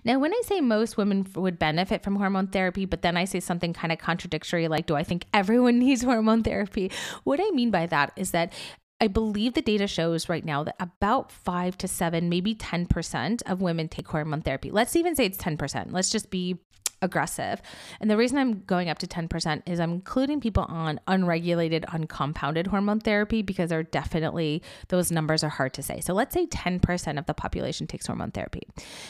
Now, 0.04 0.20
when 0.20 0.34
I 0.34 0.42
say 0.46 0.62
most 0.62 0.98
women 0.98 1.28
would 1.36 1.60
benefit 1.60 2.04
from 2.04 2.16
hormone 2.16 2.48
therapy, 2.48 2.86
but 2.86 3.02
then 3.02 3.18
I 3.18 3.26
say 3.26 3.40
something 3.40 3.74
kind 3.74 3.92
of 3.92 4.00
contradictory, 4.00 4.68
like, 4.68 4.86
do 4.86 4.96
I 4.96 5.04
think 5.04 5.26
everyone 5.34 5.80
needs 5.86 6.04
hormone 6.04 6.44
therapy? 6.44 6.92
What 7.24 7.40
I 7.42 7.52
mean 7.52 7.72
by 7.72 7.86
that 7.88 8.14
is 8.16 8.32
that 8.32 8.54
I 9.02 9.08
believe 9.08 9.54
the 9.54 9.62
data 9.62 9.88
shows 9.88 10.28
right 10.28 10.44
now 10.44 10.64
that 10.64 10.76
about 10.80 11.32
five 11.32 11.78
to 11.78 11.88
seven, 11.88 12.28
maybe 12.28 12.54
10% 12.54 13.42
of 13.46 13.62
women 13.62 13.88
take 13.88 14.08
hormone 14.08 14.42
therapy. 14.42 14.72
Let's 14.72 14.96
even 14.96 15.16
say 15.16 15.26
it's 15.26 15.38
10%. 15.38 15.92
Let's 15.92 16.10
just 16.10 16.30
be 16.30 16.60
aggressive. 17.02 17.62
And 18.00 18.10
the 18.10 18.18
reason 18.18 18.38
I'm 18.38 18.62
going 18.62 18.90
up 18.90 19.00
to 19.00 19.08
10% 19.08 19.64
is 19.66 19.80
I'm 19.80 19.92
including 19.92 20.40
people 20.42 20.66
on 20.68 21.00
unregulated, 21.08 21.86
uncompounded 21.92 22.68
hormone 22.68 23.00
therapy 23.00 23.42
because 23.42 23.70
they're 23.70 23.84
definitely, 23.84 24.62
those 24.90 25.12
numbers 25.12 25.44
are 25.44 25.50
hard 25.50 25.74
to 25.76 25.84
say. 25.84 26.02
So 26.02 26.14
let's 26.14 26.34
say 26.34 26.46
10% 26.48 27.18
of 27.18 27.26
the 27.26 27.34
population 27.34 27.88
takes 27.88 28.08
hormone 28.08 28.32
therapy. 28.32 28.64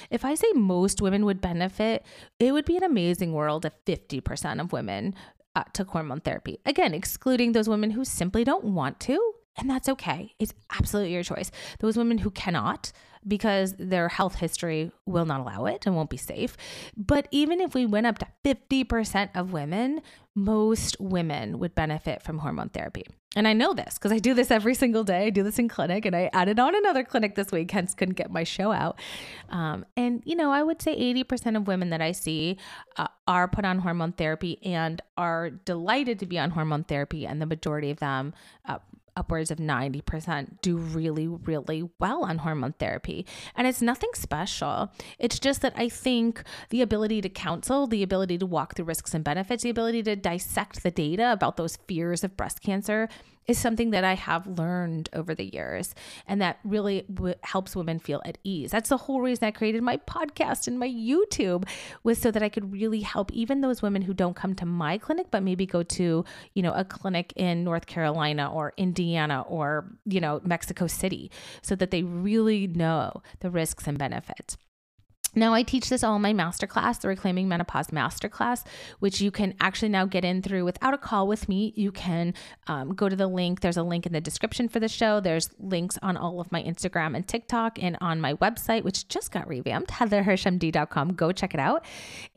If 0.09 0.25
I 0.25 0.35
say 0.35 0.47
most 0.53 1.01
women 1.01 1.25
would 1.25 1.41
benefit, 1.41 2.05
it 2.39 2.51
would 2.51 2.65
be 2.65 2.77
an 2.77 2.83
amazing 2.83 3.33
world 3.33 3.65
if 3.65 3.73
50% 3.85 4.61
of 4.61 4.71
women 4.71 5.15
uh, 5.55 5.63
took 5.73 5.89
hormone 5.89 6.21
therapy. 6.21 6.59
Again, 6.65 6.93
excluding 6.93 7.51
those 7.51 7.67
women 7.67 7.91
who 7.91 8.05
simply 8.05 8.43
don't 8.43 8.65
want 8.65 8.99
to 9.01 9.33
And 9.57 9.69
that's 9.69 9.89
okay. 9.89 10.33
It's 10.39 10.53
absolutely 10.71 11.13
your 11.13 11.23
choice. 11.23 11.51
Those 11.79 11.97
women 11.97 12.19
who 12.19 12.31
cannot, 12.31 12.91
because 13.29 13.75
their 13.79 14.09
health 14.09 14.35
history 14.35 14.91
will 15.05 15.25
not 15.25 15.39
allow 15.39 15.65
it 15.65 15.85
and 15.85 15.95
won't 15.95 16.09
be 16.09 16.17
safe. 16.17 16.57
But 16.97 17.27
even 17.31 17.61
if 17.61 17.73
we 17.73 17.85
went 17.85 18.07
up 18.07 18.17
to 18.19 18.27
50% 18.43 19.29
of 19.35 19.53
women, 19.53 20.01
most 20.35 20.99
women 20.99 21.59
would 21.59 21.75
benefit 21.75 22.23
from 22.23 22.39
hormone 22.39 22.69
therapy. 22.69 23.05
And 23.35 23.47
I 23.47 23.53
know 23.53 23.75
this 23.75 23.93
because 23.93 24.11
I 24.11 24.17
do 24.17 24.33
this 24.33 24.49
every 24.49 24.73
single 24.73 25.03
day. 25.03 25.27
I 25.27 25.29
do 25.29 25.43
this 25.43 25.59
in 25.59 25.67
clinic 25.67 26.05
and 26.05 26.15
I 26.15 26.31
added 26.33 26.57
on 26.57 26.75
another 26.75 27.03
clinic 27.03 27.35
this 27.35 27.51
week, 27.51 27.69
hence 27.69 27.93
couldn't 27.93 28.15
get 28.15 28.31
my 28.31 28.43
show 28.43 28.71
out. 28.71 28.99
Um, 29.49 29.85
and, 29.95 30.23
you 30.25 30.35
know, 30.35 30.51
I 30.51 30.63
would 30.63 30.81
say 30.81 30.95
80% 31.13 31.55
of 31.55 31.67
women 31.67 31.91
that 31.91 32.01
I 32.01 32.11
see 32.11 32.57
uh, 32.97 33.07
are 33.27 33.47
put 33.47 33.65
on 33.65 33.79
hormone 33.79 34.13
therapy 34.13 34.57
and 34.63 34.99
are 35.15 35.51
delighted 35.51 36.17
to 36.19 36.25
be 36.25 36.39
on 36.39 36.49
hormone 36.51 36.85
therapy. 36.85 37.27
And 37.27 37.39
the 37.39 37.45
majority 37.45 37.91
of 37.91 37.99
them 37.99 38.33
uh, 38.65 38.79
upwards 39.19 39.51
of 39.51 39.57
90% 39.57 40.61
do 40.61 40.77
really, 40.77 41.27
really 41.27 41.89
well 41.99 42.23
on 42.23 42.39
hormone 42.39 42.73
therapy. 42.73 43.25
And 43.55 43.67
it's 43.67 43.81
nothing 43.81 44.11
special. 44.13 44.91
It's 45.19 45.39
just 45.39 45.61
that 45.61 45.73
I 45.75 45.89
think 45.89 46.41
the 46.69 46.81
ability 46.81 47.21
to 47.21 47.29
counsel, 47.29 47.85
the 47.85 48.01
ability 48.01 48.37
to 48.37 48.45
walk 48.45 48.75
through 48.75 48.85
risks 48.85 49.13
and 49.13 49.23
benefits, 49.23 49.63
the 49.63 49.69
ability 49.69 50.03
to 50.03 50.15
dissect 50.15 50.83
the 50.83 50.91
data 50.91 51.31
about 51.33 51.57
those 51.57 51.77
fears 51.87 52.23
of 52.23 52.37
breast 52.37 52.61
cancer 52.61 53.09
is 53.49 53.57
something 53.57 53.89
that 53.89 54.03
I 54.03 54.13
have 54.13 54.45
learned 54.45 55.09
over 55.11 55.33
the 55.33 55.51
years 55.51 55.95
and 56.27 56.39
that 56.39 56.59
really 56.63 57.03
w- 57.11 57.33
helps 57.41 57.75
women 57.75 57.97
feel 57.97 58.21
at 58.23 58.37
ease. 58.43 58.69
That's 58.69 58.89
the 58.89 58.97
whole 58.97 59.21
reason 59.21 59.45
I 59.45 59.51
created 59.51 59.81
my 59.81 59.97
podcast 59.97 60.67
and 60.67 60.77
my 60.77 60.87
YouTube 60.87 61.67
was 62.03 62.19
so 62.19 62.29
that 62.29 62.43
I 62.43 62.49
could 62.49 62.71
really 62.71 63.01
help 63.01 63.31
even 63.33 63.61
those 63.61 63.81
women 63.81 64.03
who 64.03 64.13
don't 64.13 64.35
come 64.35 64.53
to 64.55 64.67
my 64.67 64.99
clinic 64.99 65.27
but 65.31 65.41
maybe 65.41 65.65
go 65.65 65.81
to, 65.81 66.23
you 66.53 66.61
know, 66.61 66.73
a 66.73 66.85
clinic 66.85 67.33
in 67.35 67.63
North 67.63 67.87
Carolina 67.87 68.53
or 68.53 68.73
Indiana 68.77 69.43
or, 69.47 69.91
you 70.05 70.21
know, 70.21 70.41
Mexico 70.43 70.85
City 70.85 71.31
so 71.63 71.75
that 71.75 71.89
they 71.89 72.03
really 72.03 72.67
know 72.67 73.23
the 73.39 73.49
risks 73.49 73.87
and 73.87 73.97
benefits. 73.97 74.57
Now, 75.35 75.53
I 75.53 75.63
teach 75.63 75.89
this 75.89 76.03
all 76.03 76.15
in 76.15 76.21
my 76.21 76.33
masterclass, 76.33 77.01
the 77.01 77.07
Reclaiming 77.07 77.47
Menopause 77.47 77.87
Masterclass, 77.87 78.65
which 78.99 79.21
you 79.21 79.31
can 79.31 79.53
actually 79.59 79.89
now 79.89 80.05
get 80.05 80.25
in 80.25 80.41
through 80.41 80.65
without 80.65 80.93
a 80.93 80.97
call 80.97 81.27
with 81.27 81.47
me. 81.47 81.73
You 81.75 81.91
can 81.91 82.33
um, 82.67 82.93
go 82.95 83.09
to 83.09 83.15
the 83.15 83.27
link. 83.27 83.61
There's 83.61 83.77
a 83.77 83.83
link 83.83 84.05
in 84.05 84.13
the 84.13 84.21
description 84.21 84.67
for 84.67 84.79
the 84.79 84.87
show. 84.87 85.19
There's 85.19 85.49
links 85.59 85.97
on 86.01 86.17
all 86.17 86.39
of 86.39 86.51
my 86.51 86.63
Instagram 86.63 87.15
and 87.15 87.27
TikTok 87.27 87.81
and 87.81 87.97
on 88.01 88.19
my 88.19 88.33
website, 88.35 88.83
which 88.83 89.07
just 89.07 89.31
got 89.31 89.47
revamped, 89.47 89.89
heatherhirschmd.com. 89.91 91.13
Go 91.13 91.31
check 91.31 91.53
it 91.53 91.59
out. 91.59 91.85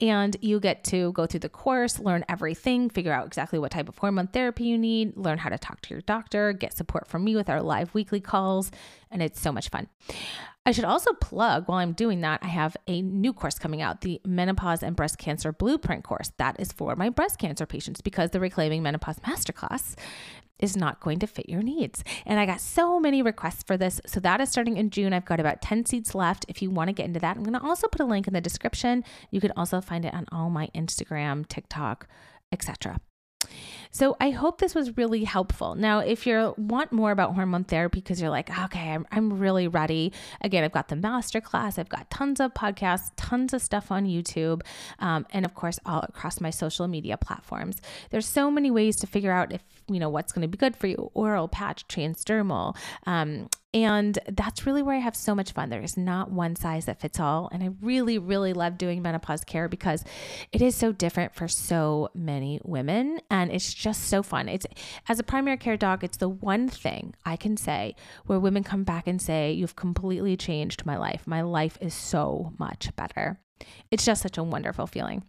And 0.00 0.36
you 0.40 0.60
get 0.60 0.84
to 0.84 1.12
go 1.12 1.26
through 1.26 1.40
the 1.40 1.48
course, 1.48 1.98
learn 1.98 2.24
everything, 2.28 2.90
figure 2.90 3.12
out 3.12 3.26
exactly 3.26 3.58
what 3.58 3.70
type 3.70 3.88
of 3.88 3.98
hormone 3.98 4.26
therapy 4.28 4.64
you 4.64 4.78
need, 4.78 5.16
learn 5.16 5.38
how 5.38 5.48
to 5.48 5.58
talk 5.58 5.80
to 5.82 5.94
your 5.94 6.02
doctor, 6.02 6.52
get 6.52 6.76
support 6.76 7.08
from 7.08 7.24
me 7.24 7.36
with 7.36 7.48
our 7.48 7.62
live 7.62 7.94
weekly 7.94 8.20
calls. 8.20 8.70
And 9.10 9.22
it's 9.22 9.40
so 9.40 9.52
much 9.52 9.68
fun. 9.68 9.88
I 10.64 10.70
should 10.70 10.84
also 10.84 11.12
plug 11.14 11.66
while 11.66 11.78
I'm 11.78 11.92
doing 11.92 12.20
that, 12.20 12.40
I 12.42 12.46
have 12.46 12.76
a 12.86 13.02
new 13.02 13.32
course 13.32 13.58
coming 13.58 13.82
out, 13.82 14.02
the 14.02 14.20
Menopause 14.24 14.84
and 14.84 14.94
Breast 14.94 15.18
Cancer 15.18 15.52
Blueprint 15.52 16.04
course. 16.04 16.30
That 16.38 16.60
is 16.60 16.70
for 16.70 16.94
my 16.94 17.08
breast 17.08 17.38
cancer 17.38 17.66
patients 17.66 18.00
because 18.00 18.30
the 18.30 18.38
Reclaiming 18.38 18.80
Menopause 18.82 19.18
Masterclass 19.20 19.96
is 20.60 20.76
not 20.76 21.00
going 21.00 21.18
to 21.18 21.26
fit 21.26 21.48
your 21.48 21.62
needs. 21.62 22.04
And 22.24 22.38
I 22.38 22.46
got 22.46 22.60
so 22.60 23.00
many 23.00 23.22
requests 23.22 23.64
for 23.64 23.76
this. 23.76 24.00
So 24.06 24.20
that 24.20 24.40
is 24.40 24.50
starting 24.50 24.76
in 24.76 24.90
June. 24.90 25.12
I've 25.12 25.24
got 25.24 25.40
about 25.40 25.62
10 25.62 25.84
seats 25.86 26.14
left 26.14 26.46
if 26.48 26.62
you 26.62 26.70
want 26.70 26.88
to 26.88 26.92
get 26.92 27.06
into 27.06 27.18
that. 27.18 27.36
I'm 27.36 27.42
going 27.42 27.58
to 27.58 27.66
also 27.66 27.88
put 27.88 28.00
a 28.00 28.04
link 28.04 28.28
in 28.28 28.32
the 28.32 28.40
description. 28.40 29.02
You 29.32 29.40
can 29.40 29.52
also 29.56 29.80
find 29.80 30.04
it 30.04 30.14
on 30.14 30.26
all 30.30 30.48
my 30.48 30.68
Instagram, 30.76 31.48
TikTok, 31.48 32.06
etc. 32.52 33.00
So 33.94 34.16
I 34.18 34.30
hope 34.30 34.58
this 34.58 34.74
was 34.74 34.96
really 34.96 35.24
helpful. 35.24 35.74
Now, 35.74 35.98
if 35.98 36.26
you 36.26 36.54
want 36.56 36.92
more 36.92 37.12
about 37.12 37.34
hormone 37.34 37.64
therapy 37.64 38.00
because 38.00 38.22
you're 38.22 38.30
like, 38.30 38.48
okay, 38.64 38.90
I'm, 38.90 39.06
I'm 39.12 39.38
really 39.38 39.68
ready. 39.68 40.14
Again, 40.40 40.64
I've 40.64 40.72
got 40.72 40.88
the 40.88 40.96
masterclass, 40.96 41.78
I've 41.78 41.90
got 41.90 42.08
tons 42.08 42.40
of 42.40 42.54
podcasts, 42.54 43.12
tons 43.16 43.52
of 43.52 43.60
stuff 43.60 43.92
on 43.92 44.06
YouTube, 44.06 44.62
um, 44.98 45.26
and 45.30 45.44
of 45.44 45.54
course, 45.54 45.78
all 45.84 46.00
across 46.08 46.40
my 46.40 46.48
social 46.48 46.88
media 46.88 47.18
platforms. 47.18 47.76
There's 48.08 48.26
so 48.26 48.50
many 48.50 48.70
ways 48.70 48.96
to 48.96 49.06
figure 49.06 49.30
out 49.30 49.52
if 49.52 49.62
you 49.88 50.00
know 50.00 50.08
what's 50.08 50.32
going 50.32 50.42
to 50.42 50.48
be 50.48 50.58
good 50.58 50.76
for 50.76 50.86
you: 50.86 51.10
oral, 51.14 51.48
patch, 51.48 51.86
transdermal. 51.88 52.76
Um, 53.06 53.48
and 53.74 54.18
that's 54.28 54.66
really 54.66 54.82
where 54.82 54.94
I 54.94 54.98
have 54.98 55.16
so 55.16 55.34
much 55.34 55.52
fun. 55.52 55.70
There 55.70 55.80
is 55.80 55.96
not 55.96 56.30
one 56.30 56.56
size 56.56 56.84
that 56.84 57.00
fits 57.00 57.18
all. 57.18 57.48
And 57.52 57.62
I 57.62 57.70
really, 57.80 58.18
really 58.18 58.52
love 58.52 58.76
doing 58.76 59.00
menopause 59.00 59.44
care 59.44 59.66
because 59.66 60.04
it 60.52 60.60
is 60.60 60.74
so 60.74 60.92
different 60.92 61.34
for 61.34 61.48
so 61.48 62.10
many 62.14 62.60
women. 62.64 63.20
And 63.30 63.50
it's 63.50 63.72
just 63.72 64.04
so 64.04 64.22
fun. 64.22 64.48
It's 64.48 64.66
as 65.08 65.18
a 65.18 65.24
primary 65.24 65.56
care 65.56 65.78
doc, 65.78 66.04
it's 66.04 66.18
the 66.18 66.28
one 66.28 66.68
thing 66.68 67.14
I 67.24 67.36
can 67.36 67.56
say 67.56 67.96
where 68.26 68.38
women 68.38 68.62
come 68.62 68.84
back 68.84 69.06
and 69.06 69.20
say, 69.20 69.52
You've 69.52 69.76
completely 69.76 70.36
changed 70.36 70.84
my 70.84 70.98
life. 70.98 71.26
My 71.26 71.40
life 71.40 71.78
is 71.80 71.94
so 71.94 72.52
much 72.58 72.94
better. 72.94 73.40
It's 73.90 74.04
just 74.04 74.22
such 74.22 74.36
a 74.36 74.42
wonderful 74.42 74.86
feeling. 74.86 75.22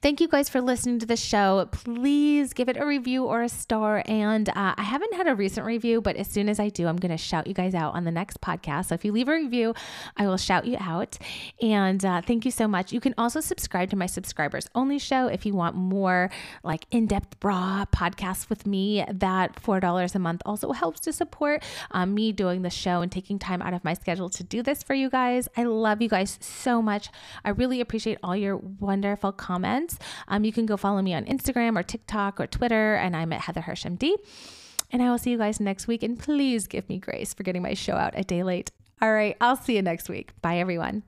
Thank 0.00 0.20
you 0.20 0.28
guys 0.28 0.48
for 0.48 0.60
listening 0.60 1.00
to 1.00 1.06
the 1.06 1.16
show. 1.16 1.68
Please 1.72 2.52
give 2.52 2.68
it 2.68 2.76
a 2.76 2.86
review 2.86 3.24
or 3.24 3.42
a 3.42 3.48
star. 3.48 4.04
And 4.06 4.48
uh, 4.48 4.74
I 4.76 4.84
haven't 4.84 5.12
had 5.14 5.26
a 5.26 5.34
recent 5.34 5.66
review, 5.66 6.00
but 6.00 6.14
as 6.14 6.28
soon 6.28 6.48
as 6.48 6.60
I 6.60 6.68
do, 6.68 6.86
I'm 6.86 6.98
going 6.98 7.10
to 7.10 7.18
shout 7.18 7.48
you 7.48 7.52
guys 7.52 7.74
out 7.74 7.96
on 7.96 8.04
the 8.04 8.12
next 8.12 8.40
podcast. 8.40 8.86
So 8.86 8.94
if 8.94 9.04
you 9.04 9.10
leave 9.10 9.28
a 9.28 9.32
review, 9.32 9.74
I 10.16 10.28
will 10.28 10.36
shout 10.36 10.66
you 10.66 10.76
out. 10.78 11.18
And 11.60 12.04
uh, 12.04 12.22
thank 12.22 12.44
you 12.44 12.52
so 12.52 12.68
much. 12.68 12.92
You 12.92 13.00
can 13.00 13.12
also 13.18 13.40
subscribe 13.40 13.90
to 13.90 13.96
my 13.96 14.06
subscribers 14.06 14.68
only 14.76 15.00
show 15.00 15.26
if 15.26 15.44
you 15.44 15.52
want 15.52 15.74
more 15.74 16.30
like 16.62 16.86
in 16.92 17.08
depth 17.08 17.36
raw 17.42 17.84
podcasts 17.92 18.48
with 18.48 18.68
me. 18.68 19.04
That 19.12 19.60
$4 19.60 20.14
a 20.14 20.18
month 20.20 20.42
also 20.46 20.70
helps 20.70 21.00
to 21.00 21.12
support 21.12 21.64
um, 21.90 22.14
me 22.14 22.30
doing 22.30 22.62
the 22.62 22.70
show 22.70 23.00
and 23.00 23.10
taking 23.10 23.40
time 23.40 23.60
out 23.60 23.74
of 23.74 23.82
my 23.82 23.94
schedule 23.94 24.28
to 24.30 24.44
do 24.44 24.62
this 24.62 24.84
for 24.84 24.94
you 24.94 25.10
guys. 25.10 25.48
I 25.56 25.64
love 25.64 26.00
you 26.00 26.08
guys 26.08 26.38
so 26.40 26.80
much. 26.80 27.08
I 27.44 27.50
really 27.50 27.80
appreciate 27.80 28.18
all 28.22 28.36
your 28.36 28.56
wonderful 28.56 29.32
comments 29.32 29.87
comments. 29.88 29.98
Um, 30.28 30.44
you 30.44 30.52
can 30.52 30.66
go 30.66 30.76
follow 30.76 31.02
me 31.02 31.14
on 31.14 31.24
Instagram 31.24 31.78
or 31.78 31.82
TikTok 31.82 32.40
or 32.40 32.46
Twitter, 32.46 32.94
and 32.94 33.16
I'm 33.16 33.32
at 33.32 33.42
Heather 33.42 33.62
Hirsch 33.62 33.84
MD. 33.84 34.14
And 34.90 35.02
I 35.02 35.10
will 35.10 35.18
see 35.18 35.30
you 35.30 35.38
guys 35.38 35.60
next 35.60 35.86
week. 35.86 36.02
And 36.02 36.18
please 36.18 36.66
give 36.66 36.88
me 36.88 36.98
grace 36.98 37.34
for 37.34 37.42
getting 37.42 37.62
my 37.62 37.74
show 37.74 37.94
out 37.94 38.14
a 38.16 38.24
day 38.24 38.42
late. 38.42 38.70
All 39.00 39.12
right, 39.12 39.36
I'll 39.40 39.56
see 39.56 39.76
you 39.76 39.82
next 39.82 40.08
week. 40.08 40.32
Bye, 40.40 40.58
everyone. 40.58 41.07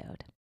episode. 0.01 0.40